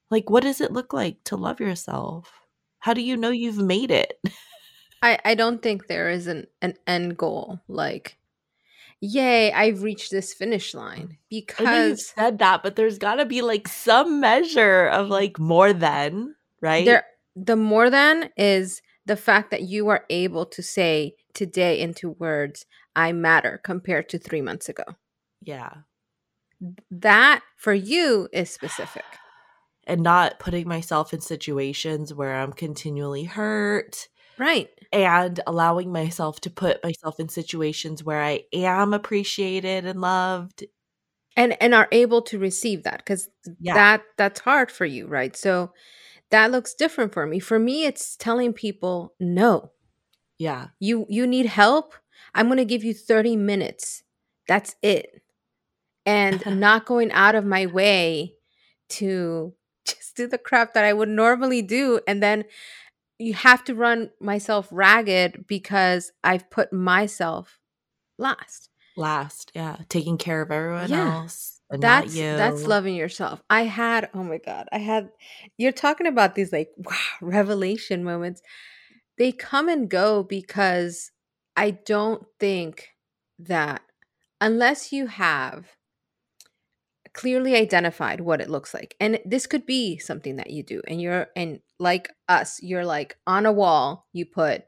Like 0.10 0.30
what 0.30 0.44
does 0.44 0.62
it 0.62 0.72
look 0.72 0.94
like 0.94 1.24
to 1.26 1.36
love 1.36 1.60
yourself? 1.60 2.32
How 2.80 2.94
do 2.94 3.02
you 3.02 3.18
know 3.18 3.32
you've 3.32 3.58
made 3.58 3.92
it? 3.92 4.20
I 5.02 5.20
I 5.26 5.36
don't 5.36 5.62
think 5.62 5.88
there 5.88 6.10
is 6.10 6.28
an 6.28 6.48
an 6.62 6.76
end 6.88 7.18
goal 7.18 7.60
like 7.68 8.18
yay, 9.02 9.52
I've 9.52 9.84
reached 9.84 10.12
this 10.12 10.34
finish 10.34 10.74
line 10.74 10.96
I 10.96 11.04
know 11.04 11.08
you've 11.30 11.48
because 11.48 12.08
said 12.08 12.38
that, 12.40 12.64
but 12.64 12.76
there's 12.76 12.98
got 12.98 13.16
to 13.16 13.26
be 13.26 13.42
like 13.42 13.68
some 13.68 14.20
measure 14.20 14.88
of 14.88 15.10
like 15.10 15.40
more 15.40 15.74
than, 15.74 16.36
right? 16.62 16.86
there 16.86 17.06
the 17.36 17.56
more 17.56 17.90
than 17.90 18.30
is 18.38 18.82
the 19.06 19.16
fact 19.18 19.52
that 19.52 19.64
you 19.64 19.88
are 19.90 20.06
able 20.10 20.46
to 20.46 20.62
say 20.62 21.16
today 21.34 21.80
into 21.80 22.12
words 22.12 22.66
I 22.96 23.12
matter 23.14 23.60
compared 23.64 24.10
to 24.10 24.20
3 24.20 24.42
months 24.42 24.70
ago. 24.70 24.84
yeah. 25.42 25.74
That 26.92 27.42
for 27.58 27.74
you 27.74 28.28
is 28.32 28.50
specific. 28.52 29.04
and 29.88 30.02
not 30.04 30.38
putting 30.40 30.68
myself 30.68 31.12
in 31.14 31.22
situations 31.22 32.14
where 32.14 32.36
I'm 32.36 32.54
continually 32.54 33.24
hurt 33.24 34.08
Right. 34.38 34.70
And 34.92 35.40
allowing 35.48 35.92
myself 35.92 36.42
to 36.42 36.50
put 36.50 36.84
myself 36.84 37.20
in 37.20 37.30
situations 37.30 38.04
where 38.04 38.22
I 38.22 38.44
am 38.54 38.94
appreciated 38.94 39.86
and 39.86 40.02
loved. 40.02 40.66
and 41.38 41.56
and 41.62 41.74
are 41.74 41.88
able 41.92 42.22
to 42.24 42.40
receive 42.40 42.84
that 42.84 42.98
because 42.98 43.30
Yeah. 43.60 43.74
that 43.76 44.04
that's 44.18 44.42
hard 44.42 44.72
for 44.72 44.86
you 44.86 45.08
right 45.08 45.36
so 45.36 45.72
that 46.32 46.52
looks 46.52 46.74
different 46.76 47.14
for 47.14 47.26
me 47.28 47.40
for 47.40 47.60
me 47.60 47.86
it's 47.86 48.18
telling 48.18 48.54
people 48.54 49.14
no 49.20 49.72
Yeah. 50.40 50.68
you 50.80 51.06
you 51.10 51.28
need 51.28 51.48
help 51.48 51.96
i'm 52.36 52.48
going 52.48 52.58
to 52.58 52.66
give 52.66 52.84
you 52.84 52.94
30 52.94 53.36
minutes 53.38 54.04
that's 54.48 54.76
it 54.84 55.22
and 56.06 56.44
not 56.60 56.86
going 56.86 57.12
out 57.12 57.36
of 57.36 57.46
my 57.46 57.66
way 57.66 58.34
to 58.90 59.54
just 59.86 60.16
do 60.16 60.28
the 60.28 60.38
crap 60.38 60.74
that 60.74 60.86
i 60.86 60.94
would 60.94 61.10
normally 61.10 61.62
do 61.62 62.00
and 62.08 62.22
then 62.22 62.46
you 63.22 63.34
have 63.34 63.64
to 63.64 63.76
run 63.76 64.10
myself 64.20 64.68
ragged 64.72 65.46
because 65.48 66.12
i've 66.24 66.50
put 66.50 66.72
myself 66.74 67.60
last 68.18 68.70
Last. 68.98 69.54
Yeah. 69.56 69.78
Taking 69.88 70.18
care 70.18 70.42
of 70.42 70.52
everyone 70.52 70.90
Yeah. 70.90 71.22
else. 71.22 71.62
And 71.70 71.82
that's 71.82 72.14
not 72.14 72.22
you. 72.22 72.36
that's 72.36 72.68
loving 72.68 72.96
yourself 72.96 73.42
i 73.50 73.62
had 73.64 74.10
oh 74.14 74.24
my 74.24 74.38
god 74.38 74.68
i 74.74 74.78
had 74.78 75.10
you're 75.58 75.72
talking 75.72 76.06
about 76.06 76.36
these 76.36 76.52
like 76.52 76.70
wow 76.76 76.94
revelation 77.22 78.04
moments 78.04 78.42
they 79.18 79.32
come 79.32 79.70
and 79.70 79.88
go 79.90 80.22
because 80.22 81.12
i 81.56 81.72
don't 81.72 82.26
think 82.42 82.90
that 83.40 83.82
unless 84.42 84.92
you 84.92 85.08
have 85.08 85.68
clearly 87.14 87.56
identified 87.56 88.22
what 88.22 88.42
it 88.42 88.50
looks 88.50 88.74
like 88.74 88.96
and 89.00 89.20
this 89.26 89.46
could 89.48 89.66
be 89.66 89.98
something 89.98 90.38
that 90.38 90.50
you 90.50 90.64
do 90.64 90.82
and 90.88 91.02
you're 91.02 91.28
and 91.36 91.60
like 91.80 92.10
us 92.30 92.62
you're 92.62 92.86
like 92.86 93.18
on 93.28 93.46
a 93.46 93.52
wall 93.52 94.08
you 94.14 94.26
put 94.26 94.64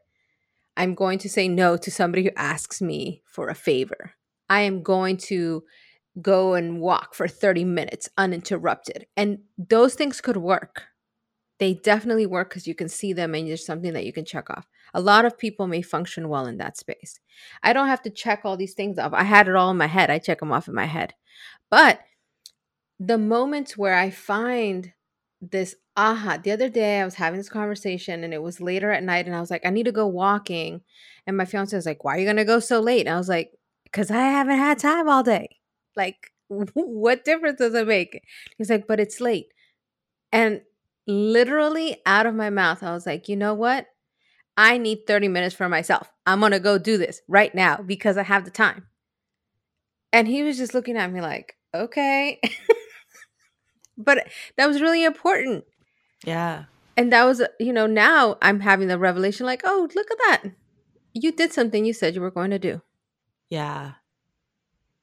i'm 0.75 0.93
going 0.93 1.17
to 1.17 1.29
say 1.29 1.47
no 1.47 1.77
to 1.77 1.89
somebody 1.89 2.23
who 2.23 2.31
asks 2.35 2.81
me 2.81 3.21
for 3.25 3.47
a 3.47 3.55
favor 3.55 4.11
i 4.49 4.61
am 4.61 4.83
going 4.83 5.15
to 5.15 5.63
go 6.21 6.53
and 6.53 6.79
walk 6.79 7.15
for 7.15 7.27
30 7.27 7.63
minutes 7.63 8.09
uninterrupted 8.17 9.07
and 9.15 9.39
those 9.57 9.95
things 9.95 10.21
could 10.21 10.37
work 10.37 10.87
they 11.59 11.75
definitely 11.75 12.25
work 12.25 12.49
because 12.49 12.67
you 12.67 12.75
can 12.75 12.89
see 12.89 13.13
them 13.13 13.33
and 13.33 13.47
there's 13.47 13.65
something 13.65 13.93
that 13.93 14.05
you 14.05 14.11
can 14.11 14.25
check 14.25 14.49
off. 14.49 14.67
A 14.93 14.99
lot 14.99 15.23
of 15.23 15.37
people 15.37 15.67
may 15.67 15.81
function 15.81 16.27
well 16.27 16.45
in 16.45 16.57
that 16.57 16.77
space. 16.77 17.19
I 17.61 17.71
don't 17.73 17.87
have 17.87 18.01
to 18.01 18.09
check 18.09 18.41
all 18.43 18.57
these 18.57 18.73
things 18.73 18.97
off. 18.99 19.13
I 19.13 19.23
had 19.23 19.47
it 19.47 19.55
all 19.55 19.71
in 19.71 19.77
my 19.77 19.87
head. 19.87 20.09
I 20.09 20.19
check 20.19 20.39
them 20.39 20.51
off 20.51 20.67
in 20.67 20.73
my 20.73 20.85
head. 20.85 21.13
But 21.69 22.01
the 23.05 23.17
moments 23.17 23.77
where 23.77 23.95
I 23.95 24.09
find 24.09 24.93
this 25.41 25.75
aha, 25.97 26.37
the 26.41 26.51
other 26.51 26.69
day 26.69 27.01
I 27.01 27.05
was 27.05 27.15
having 27.15 27.37
this 27.37 27.49
conversation 27.49 28.23
and 28.23 28.33
it 28.33 28.41
was 28.41 28.61
later 28.61 28.91
at 28.91 29.03
night 29.03 29.25
and 29.25 29.35
I 29.35 29.41
was 29.41 29.51
like, 29.51 29.65
I 29.65 29.71
need 29.71 29.83
to 29.85 29.91
go 29.91 30.07
walking. 30.07 30.81
And 31.27 31.35
my 31.35 31.43
fiance 31.43 31.75
was 31.75 31.85
like, 31.85 32.03
Why 32.03 32.15
are 32.15 32.19
you 32.19 32.33
to 32.33 32.45
go 32.45 32.59
so 32.59 32.79
late? 32.79 33.05
And 33.05 33.13
I 33.13 33.17
was 33.17 33.27
like, 33.27 33.51
Because 33.83 34.09
I 34.09 34.21
haven't 34.21 34.57
had 34.57 34.79
time 34.79 35.09
all 35.09 35.21
day. 35.21 35.59
Like, 35.97 36.31
what 36.47 37.25
difference 37.25 37.59
does 37.59 37.73
it 37.73 37.87
make? 37.87 38.23
He's 38.57 38.69
like, 38.69 38.87
But 38.87 39.01
it's 39.01 39.19
late. 39.19 39.47
And 40.31 40.61
literally 41.05 41.97
out 42.05 42.25
of 42.25 42.35
my 42.35 42.49
mouth, 42.49 42.83
I 42.83 42.93
was 42.93 43.05
like, 43.05 43.27
You 43.27 43.35
know 43.35 43.53
what? 43.53 43.87
I 44.55 44.77
need 44.77 45.07
30 45.07 45.27
minutes 45.27 45.55
for 45.55 45.67
myself. 45.67 46.09
I'm 46.25 46.39
to 46.39 46.59
go 46.59 46.77
do 46.77 46.97
this 46.97 47.21
right 47.27 47.53
now 47.53 47.77
because 47.77 48.17
I 48.17 48.23
have 48.23 48.45
the 48.45 48.51
time. 48.51 48.87
And 50.13 50.25
he 50.25 50.43
was 50.43 50.57
just 50.57 50.73
looking 50.73 50.95
at 50.95 51.11
me 51.11 51.19
like, 51.19 51.57
Okay. 51.75 52.39
but 53.97 54.27
that 54.57 54.67
was 54.67 54.81
really 54.81 55.03
important. 55.03 55.65
Yeah. 56.25 56.65
And 56.95 57.11
that 57.11 57.23
was, 57.25 57.41
you 57.59 57.73
know, 57.73 57.87
now 57.87 58.37
I'm 58.41 58.59
having 58.59 58.87
the 58.87 58.99
revelation 58.99 59.45
like, 59.45 59.61
oh, 59.63 59.89
look 59.95 60.11
at 60.11 60.17
that. 60.19 60.43
You 61.13 61.31
did 61.31 61.51
something 61.51 61.85
you 61.85 61.93
said 61.93 62.15
you 62.15 62.21
were 62.21 62.31
going 62.31 62.51
to 62.51 62.59
do. 62.59 62.81
Yeah. 63.49 63.93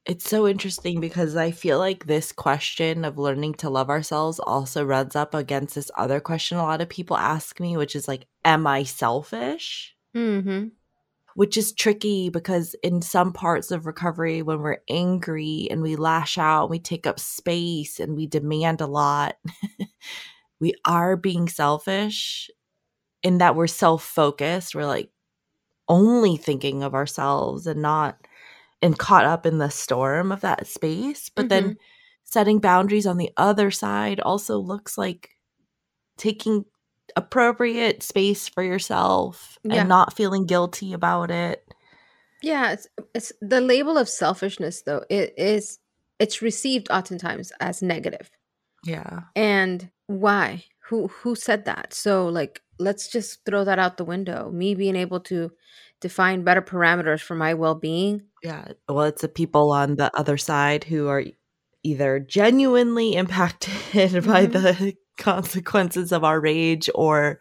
It's 0.05 0.27
so 0.27 0.47
interesting 0.47 0.99
because 0.99 1.35
I 1.35 1.51
feel 1.51 1.77
like 1.77 2.05
this 2.05 2.31
question 2.31 3.05
of 3.05 3.19
learning 3.19 3.55
to 3.55 3.69
love 3.69 3.89
ourselves 3.89 4.39
also 4.39 4.83
runs 4.83 5.15
up 5.15 5.35
against 5.35 5.75
this 5.75 5.91
other 5.95 6.19
question 6.19 6.57
a 6.57 6.63
lot 6.63 6.81
of 6.81 6.89
people 6.89 7.15
ask 7.15 7.59
me, 7.59 7.77
which 7.77 7.95
is 7.95 8.07
like, 8.07 8.25
am 8.43 8.65
I 8.65 8.83
selfish? 8.83 9.95
Mm-hmm. 10.15 10.69
Which 11.35 11.55
is 11.57 11.71
tricky 11.73 12.29
because 12.29 12.75
in 12.83 13.01
some 13.01 13.31
parts 13.31 13.71
of 13.71 13.85
recovery, 13.85 14.41
when 14.41 14.59
we're 14.59 14.81
angry 14.89 15.67
and 15.71 15.81
we 15.81 15.95
lash 15.95 16.37
out, 16.37 16.69
we 16.69 16.79
take 16.79 17.07
up 17.07 17.19
space 17.19 17.99
and 17.99 18.15
we 18.15 18.27
demand 18.27 18.81
a 18.81 18.87
lot, 18.87 19.37
we 20.59 20.73
are 20.85 21.15
being 21.15 21.47
selfish 21.47 22.49
in 23.23 23.37
that 23.37 23.55
we're 23.55 23.67
self 23.67 24.03
focused. 24.03 24.75
We're 24.75 24.85
like 24.85 25.09
only 25.87 26.37
thinking 26.37 26.83
of 26.83 26.93
ourselves 26.93 27.67
and 27.67 27.81
not 27.81 28.17
and 28.81 28.97
caught 28.97 29.25
up 29.25 29.45
in 29.45 29.57
the 29.57 29.69
storm 29.69 30.31
of 30.31 30.41
that 30.41 30.67
space. 30.67 31.29
But 31.29 31.43
mm-hmm. 31.43 31.67
then 31.67 31.77
setting 32.23 32.59
boundaries 32.59 33.07
on 33.07 33.17
the 33.17 33.31
other 33.37 33.71
side 33.71 34.19
also 34.19 34.57
looks 34.57 34.97
like 34.97 35.29
taking 36.17 36.65
appropriate 37.15 38.03
space 38.03 38.47
for 38.47 38.63
yourself 38.63 39.57
yeah. 39.63 39.81
and 39.81 39.89
not 39.89 40.15
feeling 40.15 40.45
guilty 40.45 40.93
about 40.93 41.31
it. 41.31 41.63
Yeah, 42.41 42.71
it's, 42.71 42.87
it's 43.13 43.31
the 43.41 43.61
label 43.61 43.97
of 43.97 44.09
selfishness 44.09 44.81
though. 44.81 45.03
It 45.09 45.33
is 45.37 45.79
it's 46.19 46.41
received 46.41 46.89
oftentimes 46.91 47.51
as 47.59 47.81
negative. 47.81 48.29
Yeah. 48.85 49.21
And 49.35 49.89
why? 50.07 50.65
Who 50.89 51.07
who 51.07 51.35
said 51.35 51.65
that? 51.65 51.93
So 51.93 52.27
like 52.27 52.61
let's 52.79 53.07
just 53.07 53.45
throw 53.45 53.63
that 53.63 53.79
out 53.79 53.97
the 53.97 54.05
window. 54.05 54.49
Me 54.51 54.75
being 54.75 54.95
able 54.95 55.19
to 55.21 55.51
define 55.99 56.43
better 56.43 56.61
parameters 56.61 57.21
for 57.21 57.35
my 57.35 57.53
well-being. 57.53 58.23
Yeah. 58.43 58.69
Well, 58.89 59.05
it's 59.05 59.21
the 59.21 59.29
people 59.29 59.71
on 59.71 59.95
the 59.95 60.11
other 60.17 60.37
side 60.37 60.83
who 60.83 61.07
are 61.07 61.23
either 61.83 62.19
genuinely 62.19 63.15
impacted 63.15 63.69
mm-hmm. 63.91 64.29
by 64.29 64.45
the 64.47 64.95
consequences 65.17 66.11
of 66.11 66.23
our 66.23 66.39
rage 66.39 66.89
or 66.95 67.39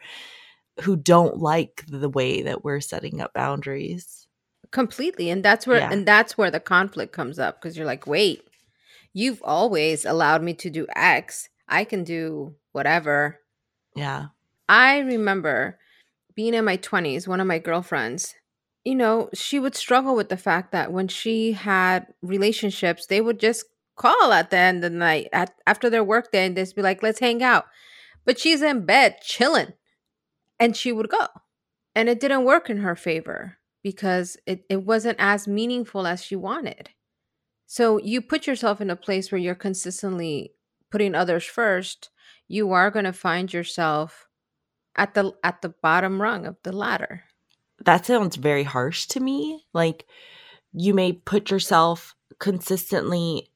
who 0.83 0.97
don't 0.97 1.39
like 1.39 1.85
the 1.89 2.09
way 2.09 2.43
that 2.43 2.65
we're 2.65 2.81
setting 2.81 3.21
up 3.21 3.35
boundaries. 3.35 4.27
Completely 4.71 5.31
and 5.31 5.45
that's 5.45 5.67
where 5.67 5.81
yeah. 5.81 5.91
and 5.91 6.07
that's 6.07 6.39
where 6.39 6.51
the 6.51 6.61
conflict 6.61 7.13
comes 7.13 7.41
up 7.41 7.61
because 7.61 7.77
you're 7.77 7.87
like 7.87 8.07
wait 8.07 8.41
you've 9.13 9.43
always 9.43 10.05
allowed 10.05 10.45
me 10.45 10.55
to 10.55 10.71
do 10.71 10.87
x 10.95 11.49
i 11.69 11.83
can 11.83 12.05
do 12.05 12.55
whatever. 12.71 13.41
Yeah. 13.97 14.27
I 14.69 14.99
remember 14.99 15.81
being 16.37 16.55
in 16.55 16.65
my 16.65 16.77
20s 16.77 17.27
one 17.27 17.41
of 17.41 17.49
my 17.49 17.59
girlfriends 17.59 18.37
you 18.85 18.95
know, 18.95 19.29
she 19.35 19.59
would 19.59 19.75
struggle 19.75 20.17
with 20.17 20.29
the 20.29 20.37
fact 20.37 20.73
that 20.73 20.93
when 20.93 21.09
she 21.09 21.53
had 21.53 22.07
relationships, 22.23 23.07
they 23.07 23.21
would 23.21 23.39
just 23.39 23.65
call 24.01 24.33
at 24.33 24.51
the 24.51 24.57
end 24.57 24.85
of 24.85 24.93
the 24.93 24.99
night 24.99 25.29
at, 25.33 25.55
after 25.67 25.91
their 25.91 26.05
work 26.05 26.33
day 26.33 26.47
and 26.47 26.57
just 26.57 26.77
be 26.77 26.83
like, 26.83 27.03
let's 27.03 27.21
hang 27.21 27.43
out. 27.43 27.67
But 28.25 28.39
she's 28.39 28.63
in 28.63 28.87
bed 28.87 29.17
chilling 29.23 29.75
and 30.59 30.77
she 30.77 30.93
would 30.93 31.09
go. 31.09 31.27
And 31.95 32.09
it 32.09 32.21
didn't 32.21 32.45
work 32.45 32.71
in 32.71 32.79
her 32.79 32.95
favor 32.95 33.59
because 33.83 34.37
it, 34.47 34.65
it 34.69 34.85
wasn't 34.85 35.17
as 35.19 35.49
meaningful 35.49 36.07
as 36.07 36.23
she 36.23 36.37
wanted. 36.37 36.91
So 37.67 37.99
you 37.99 38.21
put 38.21 38.47
yourself 38.47 38.81
in 38.81 38.91
a 38.91 38.97
place 38.97 39.31
where 39.31 39.41
you're 39.41 39.55
consistently 39.55 40.55
putting 40.91 41.15
others 41.15 41.45
first, 41.45 42.11
you 42.49 42.73
are 42.73 42.91
going 42.91 43.05
to 43.05 43.13
find 43.13 43.53
yourself 43.53 44.29
at 44.97 45.15
the 45.15 45.33
at 45.45 45.63
the 45.63 45.69
bottom 45.69 46.21
rung 46.21 46.47
of 46.47 46.57
the 46.65 46.73
ladder 46.73 47.23
that 47.85 48.07
sounds 48.07 48.37
very 48.37 48.65
harsh 48.65 49.07
to 49.07 49.21
me. 49.21 49.67
Like 49.73 50.07
you 50.73 50.95
may 50.95 51.13
put 51.13 51.51
yourself 51.51 52.15
consistently 52.39 53.51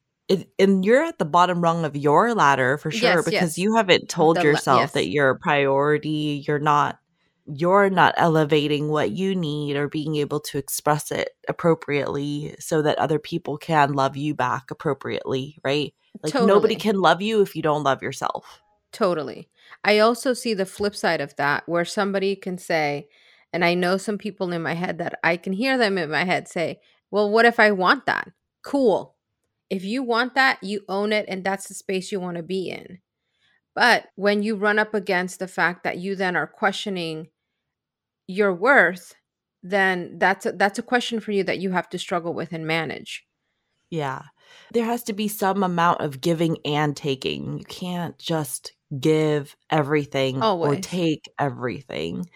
and 0.59 0.85
you're 0.85 1.03
at 1.03 1.19
the 1.19 1.25
bottom 1.25 1.61
rung 1.61 1.85
of 1.85 1.97
your 1.97 2.35
ladder 2.35 2.79
for 2.79 2.91
sure 2.91 3.17
yes, 3.17 3.25
because 3.25 3.33
yes. 3.33 3.59
you 3.59 3.77
haven't 3.77 4.09
told 4.09 4.37
the, 4.37 4.43
yourself 4.43 4.81
yes. 4.81 4.93
that 4.93 5.09
you're 5.09 5.31
a 5.31 5.39
priority. 5.39 6.45
You're 6.47 6.59
not 6.59 6.99
you're 7.47 7.91
not 7.91 8.15
elevating 8.17 8.89
what 8.89 9.11
you 9.11 9.37
need 9.37 9.77
or 9.77 9.89
being 9.89 10.17
able 10.17 10.41
to 10.41 10.57
express 10.57 11.13
it 11.13 11.31
appropriately 11.47 12.55
so 12.59 12.81
that 12.81 12.99
other 12.99 13.19
people 13.19 13.59
can 13.59 13.93
love 13.93 14.17
you 14.17 14.35
back 14.35 14.71
appropriately, 14.71 15.59
right? 15.63 15.93
Like 16.23 16.33
totally. 16.33 16.49
nobody 16.49 16.77
can 16.77 17.01
love 17.01 17.21
you 17.21 17.43
if 17.43 17.55
you 17.55 17.61
don't 17.61 17.83
love 17.83 18.03
yourself. 18.03 18.63
Totally. 18.93 19.49
I 19.83 19.99
also 19.99 20.33
see 20.33 20.55
the 20.55 20.65
flip 20.65 20.97
side 20.97 21.21
of 21.21 21.37
that 21.37 21.69
where 21.69 21.85
somebody 21.85 22.35
can 22.37 22.57
say, 22.57 23.09
and 23.53 23.65
I 23.65 23.75
know 23.75 23.99
some 23.99 24.19
people 24.19 24.51
in 24.53 24.63
my 24.63 24.75
head 24.75 24.99
that 24.99 25.19
I 25.23 25.37
can 25.37 25.53
hear 25.53 25.77
them 25.77 25.99
in 25.99 26.11
my 26.11 26.25
head 26.25 26.49
say, 26.49 26.81
Well, 27.11 27.31
what 27.31 27.45
if 27.45 27.61
I 27.61 27.73
want 27.73 28.07
that? 28.07 28.31
Cool. 28.63 29.14
If 29.75 29.83
you 29.85 30.05
want 30.05 30.37
that, 30.37 30.63
you 30.63 30.83
own 30.89 31.13
it, 31.13 31.25
and 31.27 31.43
that's 31.43 31.67
the 31.67 31.75
space 31.75 32.13
you 32.13 32.21
want 32.21 32.37
to 32.37 32.45
be 32.45 32.71
in. 32.71 33.01
But 33.75 34.07
when 34.15 34.45
you 34.45 34.55
run 34.55 34.79
up 34.79 34.95
against 34.95 35.41
the 35.41 35.49
fact 35.49 35.83
that 35.83 35.99
you 35.99 36.15
then 36.15 36.37
are 36.37 36.47
questioning 36.47 37.27
your 38.29 38.55
worth, 38.55 39.17
then 39.65 40.17
that's 40.19 40.47
a, 40.47 40.53
that's 40.53 40.79
a 40.79 40.83
question 40.83 41.19
for 41.19 41.33
you 41.33 41.43
that 41.43 41.59
you 41.59 41.73
have 41.73 41.89
to 41.89 41.99
struggle 41.99 42.35
with 42.35 42.53
and 42.53 42.69
manage. 42.69 43.27
Yeah. 43.91 44.23
There 44.73 44.85
has 44.85 45.03
to 45.05 45.13
be 45.13 45.27
some 45.27 45.65
amount 45.65 46.03
of 46.03 46.21
giving 46.21 46.59
and 46.65 46.97
taking. 46.97 47.59
You 47.59 47.65
can't 47.65 48.17
just 48.17 48.75
give 49.01 49.57
everything 49.71 50.41
Always. 50.41 50.79
or 50.79 50.81
take 50.81 51.29
everything. 51.37 52.27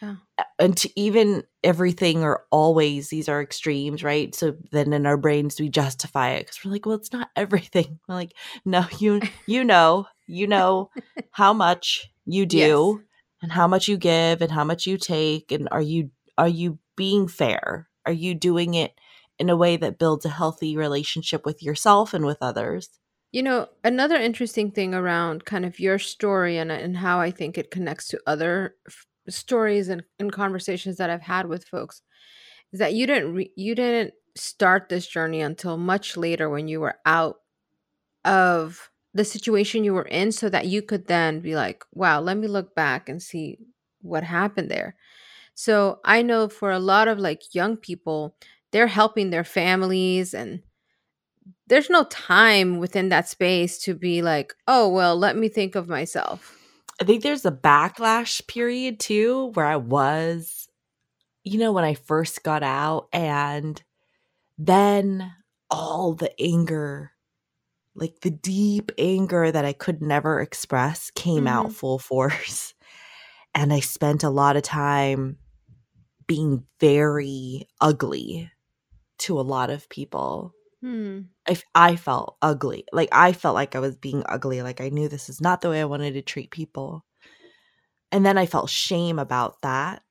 Yeah. 0.00 0.16
And 0.58 0.76
to 0.78 1.00
even 1.00 1.44
everything 1.64 2.22
or 2.22 2.44
always, 2.50 3.08
these 3.08 3.28
are 3.28 3.42
extremes, 3.42 4.02
right? 4.02 4.34
So 4.34 4.56
then 4.70 4.92
in 4.92 5.06
our 5.06 5.16
brains 5.16 5.60
we 5.60 5.68
justify 5.68 6.30
it 6.30 6.40
because 6.46 6.64
we're 6.64 6.70
like, 6.70 6.86
well, 6.86 6.96
it's 6.96 7.12
not 7.12 7.30
everything. 7.36 7.98
We're 8.08 8.14
like, 8.14 8.34
no, 8.64 8.86
you 8.98 9.20
you 9.46 9.64
know, 9.64 10.06
you 10.26 10.46
know 10.46 10.90
how 11.30 11.52
much 11.52 12.10
you 12.24 12.46
do 12.46 12.58
yes. 13.00 13.06
and 13.42 13.52
how 13.52 13.66
much 13.66 13.88
you 13.88 13.96
give 13.96 14.42
and 14.42 14.50
how 14.50 14.64
much 14.64 14.86
you 14.86 14.98
take. 14.98 15.52
And 15.52 15.68
are 15.70 15.82
you 15.82 16.10
are 16.36 16.48
you 16.48 16.78
being 16.96 17.28
fair? 17.28 17.88
Are 18.06 18.12
you 18.12 18.34
doing 18.34 18.74
it 18.74 18.92
in 19.38 19.50
a 19.50 19.56
way 19.56 19.76
that 19.76 19.98
builds 19.98 20.24
a 20.24 20.30
healthy 20.30 20.76
relationship 20.76 21.44
with 21.44 21.62
yourself 21.62 22.14
and 22.14 22.24
with 22.24 22.38
others? 22.40 22.90
You 23.30 23.42
know, 23.42 23.68
another 23.84 24.16
interesting 24.16 24.70
thing 24.70 24.94
around 24.94 25.44
kind 25.44 25.66
of 25.66 25.78
your 25.78 25.98
story 25.98 26.56
and, 26.56 26.72
and 26.72 26.96
how 26.96 27.20
I 27.20 27.30
think 27.30 27.58
it 27.58 27.70
connects 27.70 28.08
to 28.08 28.20
other 28.26 28.76
stories 29.28 29.88
and, 29.88 30.02
and 30.18 30.32
conversations 30.32 30.96
that 30.96 31.10
I've 31.10 31.22
had 31.22 31.46
with 31.46 31.64
folks 31.64 32.02
is 32.72 32.78
that 32.80 32.94
you 32.94 33.06
didn't 33.06 33.34
re- 33.34 33.52
you 33.56 33.74
didn't 33.74 34.14
start 34.36 34.88
this 34.88 35.06
journey 35.06 35.40
until 35.40 35.76
much 35.76 36.16
later 36.16 36.48
when 36.48 36.68
you 36.68 36.80
were 36.80 36.96
out 37.06 37.36
of 38.24 38.90
the 39.14 39.24
situation 39.24 39.84
you 39.84 39.94
were 39.94 40.02
in 40.08 40.32
so 40.32 40.48
that 40.48 40.66
you 40.66 40.82
could 40.82 41.06
then 41.06 41.40
be 41.40 41.54
like 41.56 41.84
wow 41.94 42.20
let 42.20 42.36
me 42.36 42.46
look 42.46 42.74
back 42.74 43.08
and 43.08 43.22
see 43.22 43.58
what 44.02 44.22
happened 44.24 44.70
there. 44.70 44.94
So 45.54 46.00
i 46.04 46.22
know 46.22 46.48
for 46.48 46.70
a 46.72 46.78
lot 46.80 47.08
of 47.08 47.18
like 47.18 47.54
young 47.54 47.76
people 47.76 48.36
they're 48.72 48.88
helping 48.88 49.30
their 49.30 49.44
families 49.44 50.34
and 50.34 50.62
there's 51.66 51.90
no 51.90 52.04
time 52.04 52.78
within 52.78 53.08
that 53.10 53.28
space 53.28 53.78
to 53.78 53.94
be 53.94 54.22
like 54.22 54.54
oh 54.66 54.88
well 54.88 55.16
let 55.16 55.36
me 55.36 55.48
think 55.48 55.74
of 55.74 55.88
myself 55.88 56.57
I 57.00 57.04
think 57.04 57.22
there's 57.22 57.46
a 57.46 57.52
backlash 57.52 58.46
period 58.46 58.98
too 58.98 59.52
where 59.54 59.66
I 59.66 59.76
was, 59.76 60.68
you 61.44 61.58
know, 61.58 61.72
when 61.72 61.84
I 61.84 61.94
first 61.94 62.42
got 62.42 62.62
out, 62.62 63.08
and 63.12 63.80
then 64.56 65.32
all 65.70 66.14
the 66.14 66.32
anger, 66.40 67.12
like 67.94 68.20
the 68.20 68.30
deep 68.30 68.90
anger 68.98 69.50
that 69.52 69.64
I 69.64 69.72
could 69.72 70.02
never 70.02 70.40
express, 70.40 71.10
came 71.12 71.44
mm-hmm. 71.44 71.48
out 71.48 71.72
full 71.72 71.98
force. 72.00 72.74
and 73.54 73.72
I 73.72 73.80
spent 73.80 74.24
a 74.24 74.30
lot 74.30 74.56
of 74.56 74.62
time 74.62 75.38
being 76.26 76.64
very 76.80 77.66
ugly 77.80 78.50
to 79.18 79.38
a 79.38 79.42
lot 79.42 79.70
of 79.70 79.88
people. 79.88 80.52
Hmm. 80.82 81.22
I, 81.46 81.60
I 81.74 81.96
felt 81.96 82.36
ugly. 82.40 82.84
Like 82.92 83.08
I 83.10 83.32
felt 83.32 83.54
like 83.54 83.74
I 83.74 83.80
was 83.80 83.96
being 83.96 84.22
ugly. 84.26 84.62
Like 84.62 84.80
I 84.80 84.90
knew 84.90 85.08
this 85.08 85.28
is 85.28 85.40
not 85.40 85.60
the 85.60 85.70
way 85.70 85.80
I 85.80 85.86
wanted 85.86 86.14
to 86.14 86.22
treat 86.22 86.50
people. 86.50 87.04
And 88.12 88.24
then 88.24 88.38
I 88.38 88.46
felt 88.46 88.70
shame 88.70 89.18
about 89.18 89.60
that. 89.62 90.02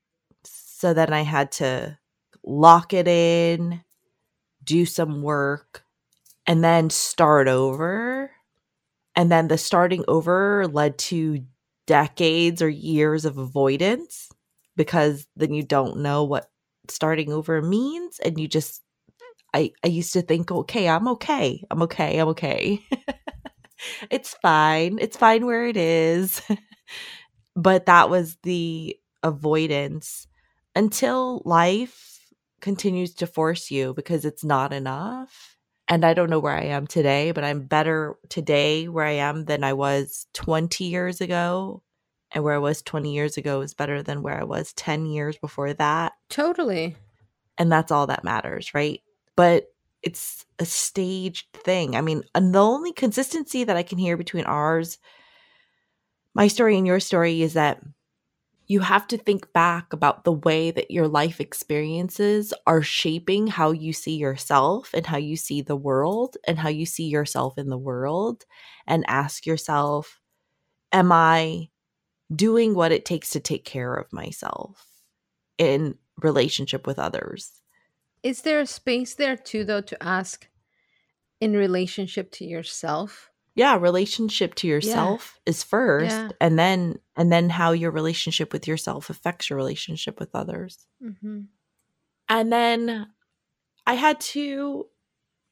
So 0.44 0.94
then 0.94 1.14
I 1.14 1.22
had 1.22 1.52
to 1.54 1.98
lock 2.44 2.94
it 2.94 3.08
in, 3.08 3.82
do 4.64 4.86
some 4.86 5.22
work, 5.22 5.84
and 6.48 6.64
then 6.64 6.90
start 6.90 7.48
over. 7.48 8.32
And 9.16 9.32
then 9.32 9.48
the 9.48 9.58
starting 9.58 10.04
over 10.08 10.68
led 10.68 10.98
to 11.00 11.46
decades 11.88 12.62
or 12.62 12.70
years 12.70 13.26
of 13.26 13.38
avoidance 13.38 14.30
because 14.76 15.28
then 15.36 15.54
you 15.54 15.64
don't 15.64 16.00
know 16.00 16.24
what 16.24 16.50
starting 16.90 17.34
over 17.34 17.62
means 17.62 18.20
and 18.20 18.40
you 18.40 18.48
just 18.48 18.84
I 19.58 19.72
I 19.84 19.88
used 19.88 20.14
to 20.14 20.22
think 20.22 20.52
okay, 20.52 20.88
I'm 20.88 21.08
okay. 21.10 21.64
I'm 21.72 21.82
okay. 21.84 22.20
I'm 22.20 22.28
okay. 22.30 22.80
it's 24.12 24.36
fine. 24.36 25.00
It's 25.02 25.18
fine 25.18 25.46
where 25.46 25.66
it 25.66 25.78
is. 25.78 26.42
but 27.56 27.88
that 27.88 28.10
was 28.10 28.38
the 28.44 28.96
avoidance 29.24 30.28
until 30.76 31.42
life 31.44 32.20
continues 32.62 33.16
to 33.16 33.28
force 33.28 33.72
you 33.72 33.94
because 33.96 34.26
it's 34.26 34.44
not 34.44 34.72
enough. 34.74 35.58
And 35.90 36.06
I 36.06 36.14
don't 36.14 36.30
know 36.30 36.40
where 36.40 36.56
I 36.56 36.66
am 36.66 36.86
today, 36.86 37.32
but 37.32 37.44
I'm 37.44 37.66
better 37.66 38.16
today 38.30 38.88
where 38.88 39.06
I 39.06 39.14
am 39.14 39.46
than 39.46 39.64
I 39.64 39.74
was 39.74 40.28
20 40.34 40.84
years 40.84 41.20
ago. 41.20 41.82
And 42.32 42.44
where 42.44 42.56
I 42.56 42.60
was 42.60 42.82
20 42.82 43.14
years 43.14 43.38
ago 43.38 43.62
is 43.62 43.74
better 43.74 44.04
than 44.04 44.22
where 44.22 44.40
I 44.40 44.44
was 44.44 44.74
10 44.74 45.06
years 45.06 45.38
before 45.38 45.74
that. 45.74 46.12
Totally. 46.30 46.98
And 47.58 47.72
that's 47.72 47.90
all 47.92 48.06
that 48.08 48.26
matters, 48.26 48.74
right? 48.74 49.02
But 49.38 49.68
it's 50.04 50.46
a 50.60 50.66
staged 50.66 51.48
thing. 51.54 51.96
I 51.96 52.02
mean, 52.02 52.24
and 52.36 52.54
the 52.54 52.60
only 52.60 52.92
consistency 52.92 53.64
that 53.64 53.78
I 53.78 53.84
can 53.84 53.98
hear 53.98 54.18
between 54.18 54.46
ours, 54.46 54.98
my 56.34 56.50
story 56.50 56.78
and 56.78 56.86
your 56.86 57.00
story 57.00 57.42
is 57.42 57.54
that 57.54 57.82
you 58.68 58.82
have 58.82 59.08
to 59.08 59.18
think 59.18 59.52
back 59.54 59.94
about 59.94 60.26
the 60.26 60.34
way 60.34 60.72
that 60.72 60.92
your 60.92 61.08
life 61.08 61.40
experiences 61.40 62.54
are 62.68 62.82
shaping 62.82 63.48
how 63.48 63.72
you 63.72 63.94
see 63.94 64.18
yourself 64.18 64.94
and 64.94 65.06
how 65.06 65.18
you 65.18 65.38
see 65.38 65.62
the 65.62 65.76
world 65.76 66.36
and 66.46 66.60
how 66.60 66.70
you 66.70 66.86
see 66.86 67.08
yourself 67.08 67.58
in 67.58 67.70
the 67.70 67.78
world 67.78 68.46
and 68.86 69.06
ask 69.08 69.46
yourself 69.46 70.20
am 70.92 71.12
i 71.14 71.70
doing 72.36 72.76
what 72.76 72.92
it 72.92 73.06
takes 73.06 73.30
to 73.32 73.40
take 73.40 73.66
care 73.66 73.94
of 73.94 74.12
myself 74.12 74.86
in 75.58 75.96
relationship 76.22 76.86
with 76.86 77.00
others 77.00 77.52
is 78.24 78.42
there 78.42 78.60
a 78.60 78.66
space 78.66 79.16
there 79.16 79.38
too 79.38 79.64
though 79.64 79.82
to 79.82 80.02
ask 80.04 80.48
in 81.40 81.54
relationship 81.54 82.32
to 82.32 82.46
yourself 82.46 83.32
yeah 83.56 83.78
relationship 83.78 84.56
to 84.56 84.68
yourself 84.68 85.40
yeah. 85.46 85.50
is 85.52 85.64
first 85.64 86.16
yeah. 86.16 86.30
and 86.40 86.58
then 86.58 87.00
and 87.16 87.32
then 87.32 87.50
how 87.50 87.72
your 87.72 87.92
relationship 87.92 88.54
with 88.54 88.68
yourself 88.68 89.10
affects 89.10 89.50
your 89.50 89.58
relationship 89.58 90.20
with 90.20 90.30
others 90.34 90.86
mm-hmm. 91.04 91.42
and 92.30 92.54
then 92.54 93.08
i 93.86 93.94
had 93.94 94.20
to 94.20 94.86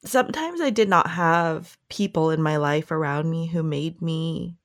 sometimes 0.03 0.61
i 0.61 0.69
did 0.69 0.89
not 0.89 1.07
have 1.07 1.77
people 1.89 2.29
in 2.29 2.41
my 2.41 2.57
life 2.57 2.91
around 2.91 3.29
me 3.29 3.47
who 3.47 3.63
made 3.63 4.01
me 4.01 4.55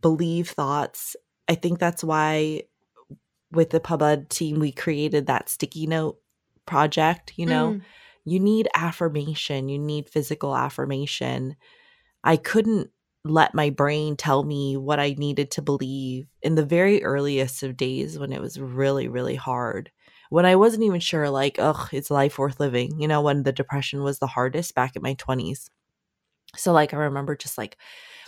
believe 0.00 0.48
thoughts 0.50 1.16
i 1.48 1.54
think 1.54 1.78
that's 1.78 2.04
why 2.04 2.62
with 3.52 3.70
the 3.70 3.80
pubud 3.80 4.28
team 4.28 4.60
we 4.60 4.70
created 4.70 5.26
that 5.26 5.48
sticky 5.48 5.86
note 5.86 6.20
project 6.66 7.32
you 7.36 7.46
know 7.46 7.72
mm. 7.72 7.82
you 8.24 8.38
need 8.38 8.68
affirmation 8.74 9.68
you 9.68 9.78
need 9.78 10.08
physical 10.08 10.56
affirmation 10.56 11.56
I 12.22 12.36
couldn't 12.36 12.90
let 13.24 13.54
my 13.54 13.70
brain 13.70 14.16
tell 14.16 14.42
me 14.42 14.76
what 14.76 14.98
I 14.98 15.14
needed 15.18 15.50
to 15.52 15.62
believe 15.62 16.26
in 16.42 16.54
the 16.54 16.64
very 16.64 17.02
earliest 17.04 17.62
of 17.62 17.76
days 17.76 18.18
when 18.18 18.32
it 18.32 18.40
was 18.40 18.58
really, 18.58 19.08
really 19.08 19.36
hard. 19.36 19.90
When 20.30 20.46
I 20.46 20.56
wasn't 20.56 20.84
even 20.84 21.00
sure, 21.00 21.28
like, 21.28 21.56
ugh, 21.58 21.88
is 21.92 22.10
life 22.10 22.38
worth 22.38 22.60
living? 22.60 23.00
You 23.00 23.08
know, 23.08 23.20
when 23.20 23.42
the 23.42 23.52
depression 23.52 24.02
was 24.02 24.18
the 24.18 24.26
hardest 24.26 24.74
back 24.74 24.96
in 24.96 25.02
my 25.02 25.14
20s. 25.14 25.68
So, 26.56 26.72
like, 26.72 26.94
I 26.94 26.98
remember 26.98 27.36
just 27.36 27.58
like 27.58 27.76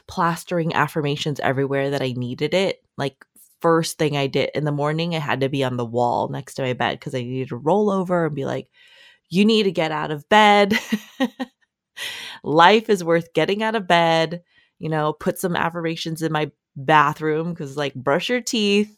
plastering 0.09 0.75
affirmations 0.75 1.41
everywhere 1.41 1.91
that 1.91 2.03
I 2.03 2.13
needed 2.17 2.55
it. 2.55 2.83
Like, 2.99 3.25
first 3.63 3.97
thing 3.97 4.17
I 4.17 4.27
did 4.27 4.51
in 4.55 4.65
the 4.65 4.73
morning, 4.73 5.15
I 5.15 5.21
had 5.21 5.41
to 5.41 5.49
be 5.49 5.65
on 5.65 5.77
the 5.77 5.85
wall 5.85 6.29
next 6.29 6.55
to 6.55 6.63
my 6.63 6.75
bed 6.75 6.99
because 6.99 7.15
I 7.15 7.23
needed 7.23 7.49
to 7.49 7.57
roll 7.57 7.91
over 7.91 8.27
and 8.27 8.35
be 8.35 8.45
like, 8.45 8.69
you 9.31 9.47
need 9.47 9.63
to 9.63 9.73
get 9.73 9.93
out 9.93 10.11
of 10.11 10.29
bed. 10.29 10.79
life 12.45 12.91
is 12.91 13.03
worth 13.03 13.33
getting 13.33 13.63
out 13.63 13.75
of 13.75 13.87
bed, 13.89 14.43
you 14.79 14.89
know, 14.89 15.13
put 15.15 15.39
some 15.39 15.57
affirmations 15.57 16.23
in 16.23 16.33
my 16.33 16.51
bathroom 16.77 17.51
because, 17.51 17.77
like, 17.77 17.95
brush 17.95 18.29
your 18.29 18.41
teeth. 18.41 18.95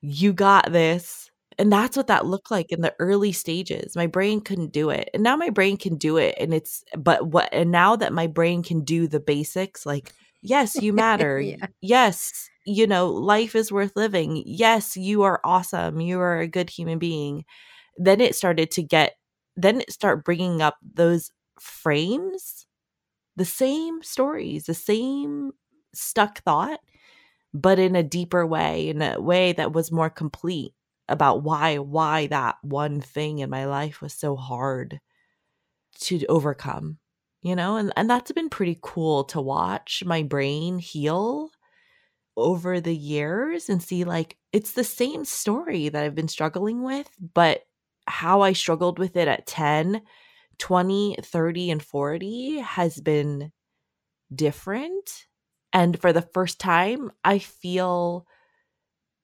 You 0.00 0.32
got 0.32 0.72
this. 0.72 1.30
And 1.58 1.70
that's 1.70 1.96
what 1.96 2.06
that 2.06 2.26
looked 2.26 2.50
like 2.50 2.72
in 2.72 2.80
the 2.80 2.94
early 2.98 3.32
stages. 3.32 3.94
My 3.94 4.06
brain 4.06 4.40
couldn't 4.40 4.72
do 4.72 4.90
it. 4.90 5.10
And 5.12 5.22
now 5.22 5.36
my 5.36 5.50
brain 5.50 5.76
can 5.76 5.96
do 5.96 6.16
it. 6.16 6.34
And 6.40 6.54
it's, 6.54 6.82
but 6.96 7.26
what, 7.26 7.50
and 7.52 7.70
now 7.70 7.96
that 7.96 8.12
my 8.12 8.26
brain 8.26 8.62
can 8.62 8.82
do 8.82 9.06
the 9.06 9.20
basics, 9.20 9.84
like, 9.84 10.12
yes, 10.42 10.74
you 10.76 10.92
matter. 10.94 11.38
yeah. 11.38 11.66
Yes, 11.80 12.49
you 12.66 12.86
know, 12.86 13.08
life 13.08 13.54
is 13.56 13.72
worth 13.72 13.92
living. 13.96 14.42
Yes, 14.46 14.96
you 14.96 15.22
are 15.22 15.40
awesome. 15.44 16.00
You 16.00 16.20
are 16.20 16.40
a 16.40 16.48
good 16.48 16.70
human 16.70 16.98
being. 16.98 17.44
Then 17.98 18.20
it 18.20 18.34
started 18.36 18.70
to 18.72 18.82
get, 18.82 19.14
then 19.56 19.80
it 19.82 19.92
start 19.92 20.24
bringing 20.24 20.62
up 20.62 20.76
those 20.82 21.30
frames 21.60 22.66
the 23.36 23.44
same 23.44 24.02
stories, 24.02 24.64
the 24.64 24.74
same 24.74 25.52
stuck 25.94 26.42
thought, 26.44 26.80
but 27.54 27.78
in 27.78 27.96
a 27.96 28.02
deeper 28.02 28.46
way, 28.46 28.88
in 28.88 29.02
a 29.02 29.20
way 29.20 29.52
that 29.52 29.72
was 29.72 29.92
more 29.92 30.10
complete 30.10 30.74
about 31.08 31.42
why 31.42 31.78
why 31.78 32.26
that 32.28 32.56
one 32.62 33.00
thing 33.00 33.40
in 33.40 33.50
my 33.50 33.66
life 33.66 34.00
was 34.02 34.14
so 34.14 34.36
hard 34.36 35.00
to 36.00 36.24
overcome 36.26 36.98
you 37.42 37.54
know 37.56 37.76
and 37.76 37.92
and 37.96 38.08
that's 38.08 38.32
been 38.32 38.48
pretty 38.48 38.78
cool 38.82 39.24
to 39.24 39.40
watch 39.40 40.02
my 40.06 40.22
brain 40.22 40.78
heal 40.78 41.50
over 42.42 42.80
the 42.80 42.96
years 42.96 43.68
and 43.68 43.82
see 43.82 44.04
like 44.04 44.36
it's 44.52 44.72
the 44.72 44.84
same 44.84 45.24
story 45.24 45.88
that 45.88 46.02
I've 46.02 46.14
been 46.14 46.28
struggling 46.28 46.82
with 46.82 47.08
but 47.34 47.62
how 48.06 48.40
I 48.40 48.52
struggled 48.52 48.98
with 48.98 49.16
it 49.16 49.28
at 49.28 49.46
10 49.46 50.02
20, 50.60 51.16
30, 51.22 51.70
and 51.70 51.82
40 51.82 52.58
has 52.58 53.00
been 53.00 53.50
different. 54.32 55.26
And 55.72 55.98
for 56.00 56.12
the 56.12 56.22
first 56.22 56.60
time, 56.60 57.10
I 57.24 57.38
feel 57.38 58.26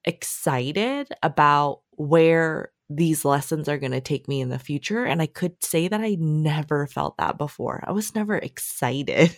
excited 0.03 1.09
about 1.21 1.81
where 1.91 2.71
these 2.89 3.25
lessons 3.25 3.67
are 3.69 3.77
going 3.77 3.91
to 3.91 4.01
take 4.01 4.27
me 4.27 4.41
in 4.41 4.49
the 4.49 4.59
future. 4.59 5.03
And 5.05 5.21
I 5.21 5.27
could 5.27 5.63
say 5.63 5.87
that 5.87 6.01
I 6.01 6.15
never 6.19 6.87
felt 6.87 7.17
that 7.17 7.37
before. 7.37 7.83
I 7.85 7.91
was 7.91 8.15
never 8.15 8.37
excited. 8.37 9.35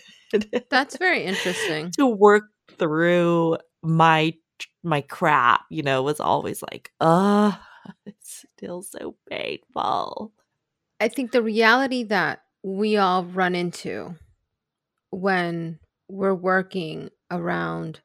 That's 0.70 0.96
very 0.96 1.24
interesting. 1.24 1.90
to 1.98 2.06
work 2.06 2.44
through 2.78 3.58
my 3.82 4.34
my 4.82 5.00
crap, 5.02 5.62
you 5.70 5.82
know, 5.82 6.02
was 6.02 6.20
always 6.20 6.62
like, 6.62 6.92
uh, 7.00 7.52
it's 8.06 8.44
still 8.56 8.82
so 8.82 9.16
painful. 9.28 10.32
I 11.00 11.08
think 11.08 11.32
the 11.32 11.42
reality 11.42 12.04
that 12.04 12.42
we 12.62 12.96
all 12.96 13.24
run 13.24 13.54
into 13.54 14.16
when 15.10 15.78
we're 16.08 16.34
working 16.34 17.08
around 17.30 18.00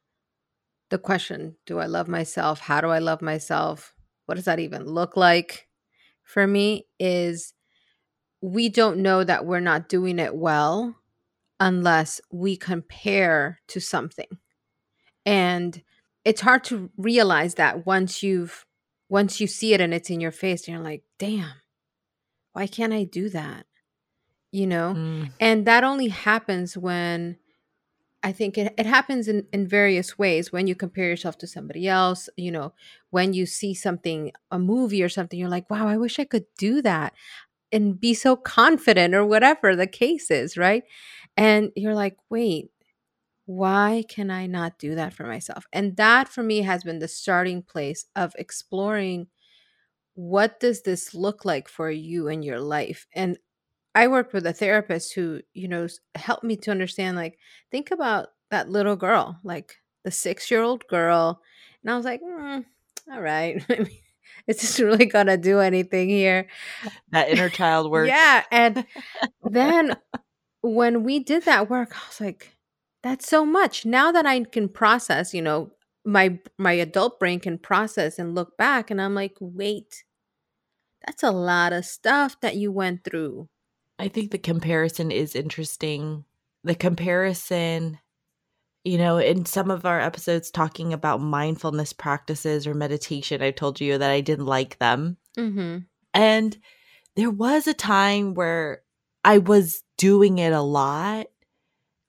the 0.88 0.98
question 0.98 1.56
do 1.66 1.78
I 1.78 1.86
love 1.86 2.08
myself? 2.08 2.60
How 2.60 2.80
do 2.80 2.88
I 2.88 3.00
love 3.00 3.20
myself? 3.20 3.94
What 4.26 4.36
does 4.36 4.44
that 4.44 4.60
even 4.60 4.84
look 4.84 5.16
like? 5.16 5.68
For 6.22 6.46
me, 6.46 6.86
is 6.98 7.54
we 8.40 8.68
don't 8.68 8.98
know 8.98 9.24
that 9.24 9.46
we're 9.46 9.60
not 9.60 9.88
doing 9.88 10.18
it 10.18 10.34
well 10.34 10.96
unless 11.60 12.20
we 12.30 12.56
compare 12.56 13.60
to 13.68 13.80
something. 13.80 14.26
And 15.26 15.82
it's 16.24 16.40
hard 16.40 16.64
to 16.64 16.90
realize 16.96 17.56
that 17.56 17.84
once 17.84 18.22
you've 18.22 18.64
once 19.08 19.40
you 19.40 19.46
see 19.46 19.72
it 19.72 19.80
and 19.80 19.94
it's 19.94 20.10
in 20.10 20.20
your 20.20 20.32
face, 20.32 20.66
you're 20.66 20.80
like, 20.80 21.02
damn, 21.18 21.52
why 22.52 22.66
can't 22.66 22.92
I 22.92 23.04
do 23.04 23.28
that? 23.28 23.66
You 24.50 24.66
know? 24.66 24.94
Mm. 24.96 25.30
And 25.38 25.66
that 25.66 25.84
only 25.84 26.08
happens 26.08 26.76
when 26.76 27.36
I 28.22 28.32
think 28.32 28.58
it, 28.58 28.74
it 28.76 28.86
happens 28.86 29.28
in, 29.28 29.46
in 29.52 29.68
various 29.68 30.18
ways 30.18 30.50
when 30.50 30.66
you 30.66 30.74
compare 30.74 31.08
yourself 31.08 31.38
to 31.38 31.46
somebody 31.46 31.86
else, 31.86 32.28
you 32.36 32.50
know, 32.50 32.72
when 33.10 33.32
you 33.32 33.46
see 33.46 33.74
something, 33.74 34.32
a 34.50 34.58
movie 34.58 35.02
or 35.02 35.08
something, 35.08 35.38
you're 35.38 35.48
like, 35.48 35.70
wow, 35.70 35.86
I 35.86 35.96
wish 35.96 36.18
I 36.18 36.24
could 36.24 36.46
do 36.58 36.82
that 36.82 37.12
and 37.70 38.00
be 38.00 38.14
so 38.14 38.34
confident 38.34 39.14
or 39.14 39.24
whatever 39.24 39.76
the 39.76 39.86
case 39.86 40.30
is, 40.30 40.56
right? 40.56 40.82
And 41.36 41.70
you're 41.76 41.94
like, 41.94 42.16
wait, 42.30 42.70
why 43.46 44.04
can 44.08 44.30
I 44.30 44.46
not 44.46 44.78
do 44.78 44.96
that 44.96 45.14
for 45.14 45.24
myself? 45.24 45.66
And 45.72 45.96
that 45.96 46.28
for 46.28 46.42
me 46.42 46.62
has 46.62 46.82
been 46.82 46.98
the 46.98 47.08
starting 47.08 47.62
place 47.62 48.04
of 48.14 48.34
exploring 48.38 49.28
what 50.14 50.58
does 50.60 50.82
this 50.82 51.14
look 51.14 51.44
like 51.44 51.68
for 51.68 51.90
you 51.90 52.28
in 52.28 52.42
your 52.42 52.58
life? 52.58 53.06
And 53.14 53.38
I 53.94 54.08
worked 54.08 54.32
with 54.32 54.46
a 54.46 54.52
therapist 54.52 55.14
who, 55.14 55.40
you 55.54 55.68
know, 55.68 55.86
helped 56.14 56.44
me 56.44 56.56
to 56.56 56.70
understand 56.70 57.16
like 57.16 57.38
think 57.70 57.90
about 57.90 58.28
that 58.50 58.68
little 58.68 58.96
girl, 58.96 59.38
like 59.44 59.76
the 60.04 60.10
6-year-old 60.10 60.86
girl. 60.88 61.40
And 61.82 61.90
I 61.90 61.96
was 61.96 62.04
like, 62.04 62.20
mm, 62.22 62.64
all 63.12 63.20
right. 63.20 63.64
is 64.46 64.60
this 64.60 64.80
really 64.80 65.06
to 65.06 65.36
do 65.36 65.60
anything 65.60 66.08
here? 66.08 66.48
That 67.12 67.28
inner 67.28 67.48
child 67.48 67.90
work. 67.90 68.08
yeah, 68.08 68.42
and 68.50 68.84
then 69.44 69.96
when 70.62 71.04
we 71.04 71.20
did 71.20 71.44
that 71.44 71.70
work, 71.70 71.94
I 71.94 72.08
was 72.08 72.20
like 72.20 72.55
that's 73.06 73.28
so 73.28 73.46
much. 73.46 73.86
Now 73.86 74.12
that 74.12 74.26
I 74.26 74.42
can 74.44 74.68
process, 74.68 75.32
you 75.32 75.42
know, 75.42 75.72
my 76.04 76.38
my 76.58 76.72
adult 76.72 77.18
brain 77.18 77.40
can 77.40 77.58
process 77.58 78.18
and 78.18 78.34
look 78.34 78.56
back 78.56 78.90
and 78.90 79.00
I'm 79.00 79.14
like, 79.14 79.36
"Wait. 79.40 80.04
That's 81.06 81.22
a 81.22 81.30
lot 81.30 81.72
of 81.72 81.84
stuff 81.84 82.40
that 82.40 82.56
you 82.56 82.72
went 82.72 83.04
through." 83.04 83.48
I 83.98 84.08
think 84.08 84.30
the 84.30 84.38
comparison 84.38 85.10
is 85.10 85.34
interesting. 85.34 86.24
The 86.64 86.74
comparison, 86.74 87.98
you 88.84 88.98
know, 88.98 89.18
in 89.18 89.46
some 89.46 89.70
of 89.70 89.86
our 89.86 90.00
episodes 90.00 90.50
talking 90.50 90.92
about 90.92 91.20
mindfulness 91.20 91.92
practices 91.92 92.66
or 92.66 92.74
meditation, 92.74 93.42
I 93.42 93.52
told 93.52 93.80
you 93.80 93.98
that 93.98 94.10
I 94.10 94.20
didn't 94.20 94.46
like 94.46 94.78
them. 94.78 95.16
hmm 95.36 95.78
And 96.12 96.56
there 97.14 97.30
was 97.30 97.66
a 97.66 97.74
time 97.74 98.34
where 98.34 98.82
I 99.24 99.38
was 99.38 99.82
doing 99.96 100.38
it 100.38 100.52
a 100.52 100.60
lot 100.60 101.26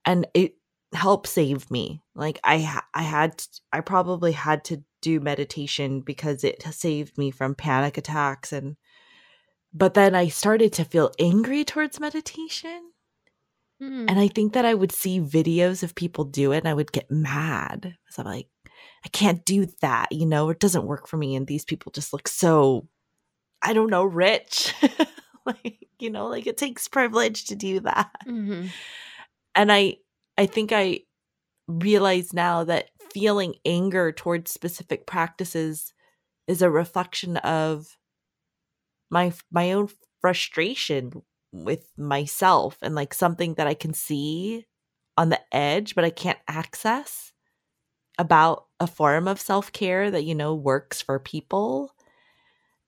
and 0.06 0.28
it 0.34 0.57
help 0.98 1.28
save 1.28 1.70
me. 1.72 2.02
Like 2.16 2.40
I 2.44 2.82
I 2.94 3.04
had 3.04 3.38
to, 3.38 3.48
I 3.72 3.82
probably 3.82 4.32
had 4.32 4.64
to 4.66 4.84
do 5.02 5.20
meditation 5.20 6.02
because 6.02 6.44
it 6.44 6.64
saved 6.72 7.18
me 7.18 7.32
from 7.32 7.56
panic 7.56 7.98
attacks 7.98 8.52
and 8.52 8.76
but 9.74 9.94
then 9.94 10.16
I 10.16 10.28
started 10.28 10.74
to 10.74 10.86
feel 10.86 11.12
angry 11.20 11.64
towards 11.64 12.00
meditation. 12.00 12.92
Mm. 13.82 14.10
And 14.10 14.20
I 14.20 14.28
think 14.28 14.54
that 14.54 14.66
I 14.66 14.74
would 14.74 14.92
see 14.92 15.20
videos 15.20 15.84
of 15.84 15.94
people 15.94 16.24
do 16.24 16.52
it 16.52 16.60
and 16.60 16.68
I 16.68 16.74
would 16.74 16.92
get 16.92 17.12
mad 17.12 17.82
because 17.82 18.18
I'm 18.18 18.26
like, 18.26 18.48
I 19.06 19.10
can't 19.10 19.46
do 19.46 19.68
that, 19.82 20.08
you 20.12 20.26
know, 20.26 20.50
it 20.50 20.60
doesn't 20.60 20.86
work 20.86 21.08
for 21.08 21.18
me. 21.18 21.36
And 21.36 21.46
these 21.46 21.66
people 21.66 21.92
just 21.92 22.12
look 22.12 22.28
so, 22.28 22.88
I 23.62 23.74
don't 23.74 23.92
know, 23.92 24.04
rich. 24.04 24.74
like, 25.46 25.88
you 26.00 26.10
know, 26.10 26.28
like 26.28 26.48
it 26.48 26.58
takes 26.58 26.88
privilege 26.88 27.46
to 27.46 27.56
do 27.56 27.82
that. 27.82 28.12
hmm 28.24 28.68
And 29.54 29.72
I, 29.72 29.98
I 30.38 30.46
think 30.46 30.72
I 30.72 31.02
realize 31.68 32.34
now 32.34 32.64
that 32.66 32.90
feeling 33.14 33.56
anger 33.66 34.12
towards 34.12 34.52
specific 34.52 35.08
practices 35.08 35.94
is 36.48 36.62
a 36.62 36.70
reflection 36.72 37.38
of 37.38 37.98
my 39.10 39.34
my 39.52 39.72
own 39.72 39.90
frustration 40.22 41.12
with 41.52 41.90
myself 41.98 42.78
and 42.82 42.96
like 42.96 43.14
something 43.14 43.54
that 43.56 43.68
I 43.68 43.74
can 43.74 43.94
see 43.94 44.66
on 45.18 45.30
the 45.30 45.40
edge 45.56 45.96
but 45.96 46.04
I 46.06 46.10
can't 46.10 46.40
access 46.48 47.32
about 48.20 48.66
a 48.80 48.88
form 48.88 49.28
of 49.28 49.40
self-care 49.42 50.12
that 50.12 50.24
you 50.26 50.36
know 50.36 50.56
works 50.56 51.02
for 51.02 51.20
people. 51.20 51.92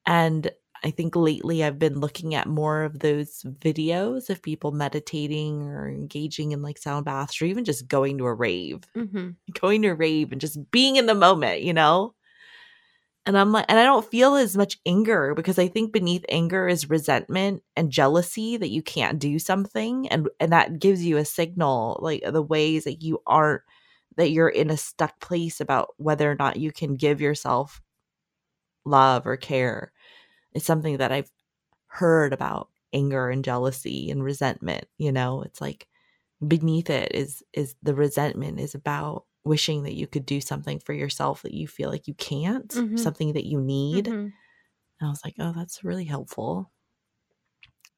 And 0.05 0.51
I 0.83 0.91
think 0.91 1.15
lately 1.15 1.63
I've 1.63 1.79
been 1.79 1.99
looking 1.99 2.35
at 2.35 2.47
more 2.47 2.83
of 2.83 2.99
those 2.99 3.43
videos 3.43 4.29
of 4.29 4.41
people 4.41 4.71
meditating 4.71 5.63
or 5.63 5.89
engaging 5.89 6.51
in 6.53 6.61
like 6.61 6.77
sound 6.77 7.05
baths 7.05 7.41
or 7.41 7.45
even 7.45 7.65
just 7.65 7.87
going 7.87 8.17
to 8.19 8.25
a 8.25 8.33
rave, 8.33 8.83
hmm 8.95 9.29
going 9.59 9.81
to 9.83 9.89
a 9.89 9.95
rave 9.95 10.31
and 10.31 10.41
just 10.41 10.71
being 10.71 10.95
in 10.95 11.05
the 11.05 11.15
moment, 11.15 11.61
you 11.61 11.73
know? 11.73 12.13
And 13.25 13.37
I'm 13.37 13.51
like, 13.51 13.65
and 13.69 13.77
I 13.77 13.83
don't 13.83 14.09
feel 14.09 14.35
as 14.35 14.57
much 14.57 14.77
anger 14.85 15.35
because 15.35 15.59
I 15.59 15.67
think 15.67 15.91
beneath 15.93 16.25
anger 16.29 16.67
is 16.67 16.89
resentment 16.89 17.61
and 17.75 17.91
jealousy 17.91 18.57
that 18.57 18.69
you 18.69 18.81
can't 18.81 19.19
do 19.19 19.37
something. 19.37 20.07
And, 20.07 20.29
and 20.39 20.51
that 20.51 20.79
gives 20.79 21.05
you 21.05 21.17
a 21.17 21.25
signal, 21.25 21.99
like 22.01 22.23
the 22.25 22.41
ways 22.41 22.85
that 22.85 23.03
you 23.03 23.21
aren't, 23.27 23.61
that 24.17 24.31
you're 24.31 24.49
in 24.49 24.71
a 24.71 24.77
stuck 24.77 25.19
place 25.19 25.61
about 25.61 25.89
whether 25.97 26.31
or 26.31 26.35
not 26.35 26.57
you 26.57 26.71
can 26.71 26.95
give 26.95 27.21
yourself 27.21 27.81
love 28.85 29.27
or 29.27 29.37
care 29.37 29.91
is 30.59 30.65
something 30.65 30.97
that 30.97 31.11
I've 31.13 31.31
heard 31.87 32.33
about 32.33 32.69
anger 32.93 33.29
and 33.29 33.43
jealousy 33.45 34.11
and 34.11 34.23
resentment, 34.23 34.85
you 34.99 35.11
know? 35.11 35.43
It's 35.43 35.61
like 35.61 35.87
beneath 36.47 36.89
it 36.89 37.13
is 37.15 37.43
is 37.53 37.75
the 37.83 37.95
resentment 37.95 38.59
is 38.59 38.75
about 38.75 39.25
wishing 39.45 39.83
that 39.83 39.95
you 39.95 40.07
could 40.07 40.25
do 40.25 40.41
something 40.41 40.79
for 40.79 40.93
yourself 40.93 41.43
that 41.43 41.53
you 41.53 41.67
feel 41.67 41.89
like 41.89 42.07
you 42.07 42.13
can't, 42.15 42.69
Mhm. 42.69 42.99
something 42.99 43.33
that 43.33 43.45
you 43.47 43.61
need. 43.61 44.07
hmm 44.07 44.13
And 44.13 45.07
I 45.07 45.09
was 45.09 45.21
like, 45.25 45.35
"Oh, 45.39 45.53
that's 45.55 45.83
really 45.83 46.05
helpful." 46.05 46.71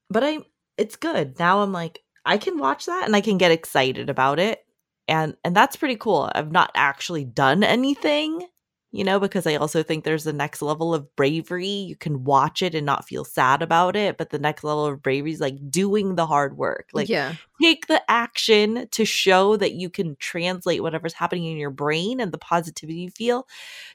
But 0.10 0.24
I 0.24 0.39
it's 0.78 0.95
good. 0.95 1.39
Now 1.39 1.62
I'm 1.62 1.71
like 1.71 2.00
I 2.26 2.38
can 2.38 2.58
watch 2.60 2.86
that 2.86 3.06
and 3.06 3.15
I 3.15 3.21
can 3.21 3.38
get 3.38 3.52
excited 3.52 4.10
about 4.10 4.39
it. 4.39 4.65
And 5.08 5.36
and 5.43 5.56
that's 5.56 5.76
pretty 5.76 5.95
cool. 5.95 6.30
I've 6.34 6.52
not 6.52 6.71
actually 6.76 7.26
done 7.26 7.63
anything, 7.63 8.47
you 8.91 9.06
know, 9.06 9.19
because 9.19 9.47
I 9.47 9.56
also 9.56 9.84
think 9.84 10.04
there's 10.04 10.25
the 10.25 10.34
next 10.34 10.62
level 10.62 10.93
of 10.93 11.15
bravery. 11.15 11.65
You 11.67 11.95
can 11.95 12.25
watch 12.25 12.62
it 12.62 12.75
and 12.75 12.86
not 12.86 13.08
feel 13.08 13.23
sad 13.23 13.62
about 13.62 13.95
it, 13.95 14.17
but 14.17 14.32
the 14.32 14.39
next 14.39 14.65
level 14.65 14.86
of 14.86 15.01
bravery 15.01 15.32
is 15.32 15.39
like 15.39 15.56
doing 15.69 16.15
the 16.15 16.25
hard 16.25 16.58
work. 16.58 16.89
Like 16.91 17.08
yeah. 17.08 17.36
take 17.62 17.88
the 17.88 18.01
action 18.12 18.89
to 18.91 19.06
show 19.06 19.56
that 19.56 19.73
you 19.73 19.89
can 19.89 20.17
translate 20.17 20.84
whatever's 20.84 21.13
happening 21.13 21.45
in 21.45 21.58
your 21.58 21.69
brain 21.69 22.19
and 22.19 22.34
the 22.34 22.38
positivity 22.38 22.99
you 22.99 23.12
feel 23.12 23.47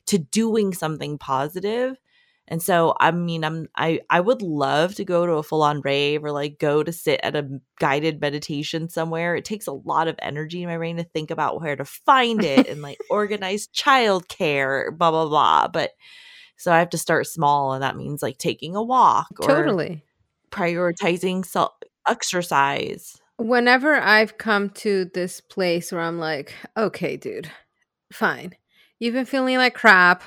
to 0.06 0.16
doing 0.16 0.72
something 0.72 1.18
positive. 1.18 1.98
And 2.48 2.62
so 2.62 2.94
I 3.00 3.10
mean 3.10 3.44
I'm 3.44 3.68
I 3.76 4.00
I 4.08 4.20
would 4.20 4.40
love 4.40 4.94
to 4.96 5.04
go 5.04 5.26
to 5.26 5.32
a 5.32 5.42
full 5.42 5.62
on 5.62 5.80
rave 5.80 6.24
or 6.24 6.30
like 6.30 6.58
go 6.58 6.82
to 6.82 6.92
sit 6.92 7.20
at 7.22 7.34
a 7.34 7.48
guided 7.80 8.20
meditation 8.20 8.88
somewhere. 8.88 9.34
It 9.34 9.44
takes 9.44 9.66
a 9.66 9.72
lot 9.72 10.08
of 10.08 10.16
energy 10.20 10.62
in 10.62 10.68
my 10.68 10.76
brain 10.76 10.96
to 10.98 11.04
think 11.04 11.30
about 11.30 11.60
where 11.60 11.76
to 11.76 11.84
find 11.84 12.44
it 12.44 12.68
and 12.68 12.82
like 12.82 12.98
organize 13.10 13.66
childcare, 13.68 14.96
blah 14.96 15.10
blah 15.10 15.28
blah. 15.28 15.68
But 15.68 15.92
so 16.56 16.72
I 16.72 16.78
have 16.78 16.90
to 16.90 16.98
start 16.98 17.26
small 17.26 17.72
and 17.72 17.82
that 17.82 17.96
means 17.96 18.22
like 18.22 18.38
taking 18.38 18.76
a 18.76 18.82
walk 18.82 19.28
or 19.40 19.48
Totally. 19.48 20.04
prioritizing 20.50 21.44
self 21.44 21.72
exercise. 22.08 23.20
Whenever 23.38 23.94
I've 23.96 24.38
come 24.38 24.70
to 24.70 25.10
this 25.12 25.40
place 25.40 25.92
where 25.92 26.00
I'm 26.00 26.18
like, 26.18 26.54
okay, 26.76 27.16
dude, 27.16 27.50
fine. 28.12 28.54
You've 28.98 29.12
been 29.12 29.26
feeling 29.26 29.56
like 29.58 29.74
crap. 29.74 30.22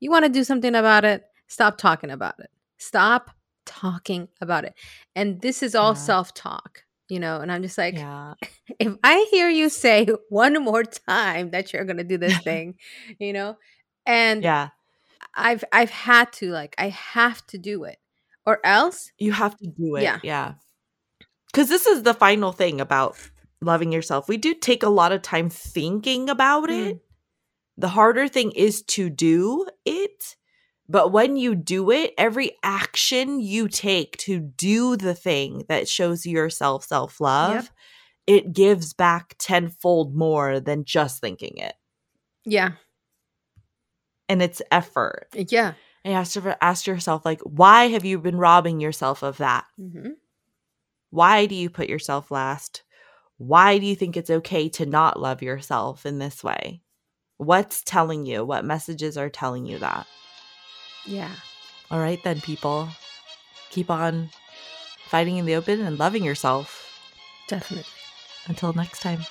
You 0.00 0.10
want 0.10 0.26
to 0.26 0.30
do 0.30 0.44
something 0.44 0.74
about 0.74 1.04
it? 1.04 1.24
Stop 1.52 1.76
talking 1.76 2.10
about 2.10 2.40
it. 2.40 2.50
Stop 2.78 3.30
talking 3.66 4.28
about 4.40 4.64
it. 4.64 4.74
And 5.14 5.40
this 5.42 5.62
is 5.62 5.74
all 5.74 5.90
Yeah. 5.92 5.98
self 6.10 6.32
talk, 6.32 6.84
you 7.10 7.20
know? 7.20 7.40
And 7.40 7.52
I'm 7.52 7.62
just 7.62 7.76
like, 7.76 7.94
Yeah. 7.94 8.34
if 8.78 8.94
I 9.04 9.26
hear 9.30 9.50
you 9.50 9.68
say 9.68 10.06
one 10.30 10.54
more 10.64 10.82
time 10.82 11.50
that 11.50 11.72
you're 11.72 11.84
going 11.84 11.98
to 11.98 12.04
do 12.04 12.16
this 12.16 12.38
thing, 12.48 12.76
you 13.18 13.32
know? 13.34 13.56
And 14.06 14.42
Yeah. 14.42 14.68
I've 15.34 15.62
I've 15.72 15.90
had 15.90 16.32
to 16.34 16.50
like 16.50 16.74
I 16.78 16.88
have 16.88 17.46
to 17.48 17.58
do 17.58 17.84
it. 17.84 17.98
Or 18.44 18.58
else, 18.64 19.12
You 19.18 19.32
have 19.32 19.56
to 19.58 19.66
do 19.68 19.96
it. 19.96 20.02
Yeah. 20.02 20.18
Yeah. 20.24 20.54
Because 21.52 21.68
this 21.68 21.86
is 21.86 22.02
the 22.02 22.14
final 22.14 22.50
thing 22.52 22.80
about 22.80 23.16
loving 23.60 23.92
yourself. 23.92 24.26
We 24.28 24.36
do 24.38 24.54
take 24.54 24.82
a 24.82 24.88
lot 24.88 25.12
of 25.12 25.22
time 25.22 25.48
thinking 25.50 26.28
about 26.30 26.68
Mm. 26.70 26.90
it. 26.92 26.98
The 27.78 27.88
harder 27.88 28.26
thing 28.28 28.50
is 28.52 28.82
to 28.96 29.08
do 29.10 29.66
it. 29.84 30.01
But 30.92 31.10
when 31.10 31.36
you 31.36 31.54
do 31.54 31.90
it, 31.90 32.12
every 32.18 32.52
action 32.62 33.40
you 33.40 33.66
take 33.66 34.16
to 34.18 34.38
do 34.38 34.96
the 34.96 35.14
thing 35.14 35.64
that 35.68 35.88
shows 35.88 36.26
yourself 36.26 36.84
self 36.84 37.18
love, 37.20 37.54
Yep. 37.54 37.66
it 38.26 38.52
gives 38.52 38.92
back 38.92 39.34
tenfold 39.38 40.14
more 40.14 40.60
than 40.60 40.84
just 40.84 41.20
thinking 41.20 41.56
it. 41.56 41.74
yeah. 42.44 42.72
And 44.28 44.40
it's 44.42 44.62
effort. 44.70 45.28
Yeah. 45.34 45.74
And 46.04 46.12
you 46.12 46.16
have 46.16 46.30
to 46.32 46.64
ask 46.64 46.86
yourself, 46.86 47.24
like, 47.24 47.40
why 47.42 47.88
have 47.88 48.04
you 48.04 48.18
been 48.18 48.36
robbing 48.36 48.80
yourself 48.80 49.22
of 49.22 49.38
that? 49.38 49.64
hmm 49.76 50.10
Why 51.10 51.46
do 51.46 51.54
you 51.54 51.70
put 51.70 51.88
yourself 51.88 52.30
last? 52.30 52.82
Why 53.38 53.78
do 53.78 53.86
you 53.86 53.94
think 53.96 54.16
it's 54.16 54.30
okay 54.30 54.68
to 54.70 54.86
not 54.86 55.18
love 55.20 55.42
yourself 55.42 56.04
in 56.06 56.18
this 56.18 56.44
way? 56.44 56.82
What's 57.38 57.82
telling 57.82 58.24
you? 58.26 58.44
What 58.44 58.64
messages 58.64 59.16
are 59.16 59.30
telling 59.30 59.66
you 59.66 59.78
that? 59.78 60.06
Yeah. 61.06 61.34
All 61.90 61.98
right, 61.98 62.22
then, 62.22 62.40
people. 62.40 62.88
Keep 63.70 63.90
on 63.90 64.30
fighting 65.06 65.36
in 65.36 65.44
the 65.44 65.54
open 65.54 65.80
and 65.80 65.98
loving 65.98 66.24
yourself. 66.24 66.88
Definitely. 67.48 67.90
Until 68.46 68.72
next 68.72 69.00
time. 69.00 69.24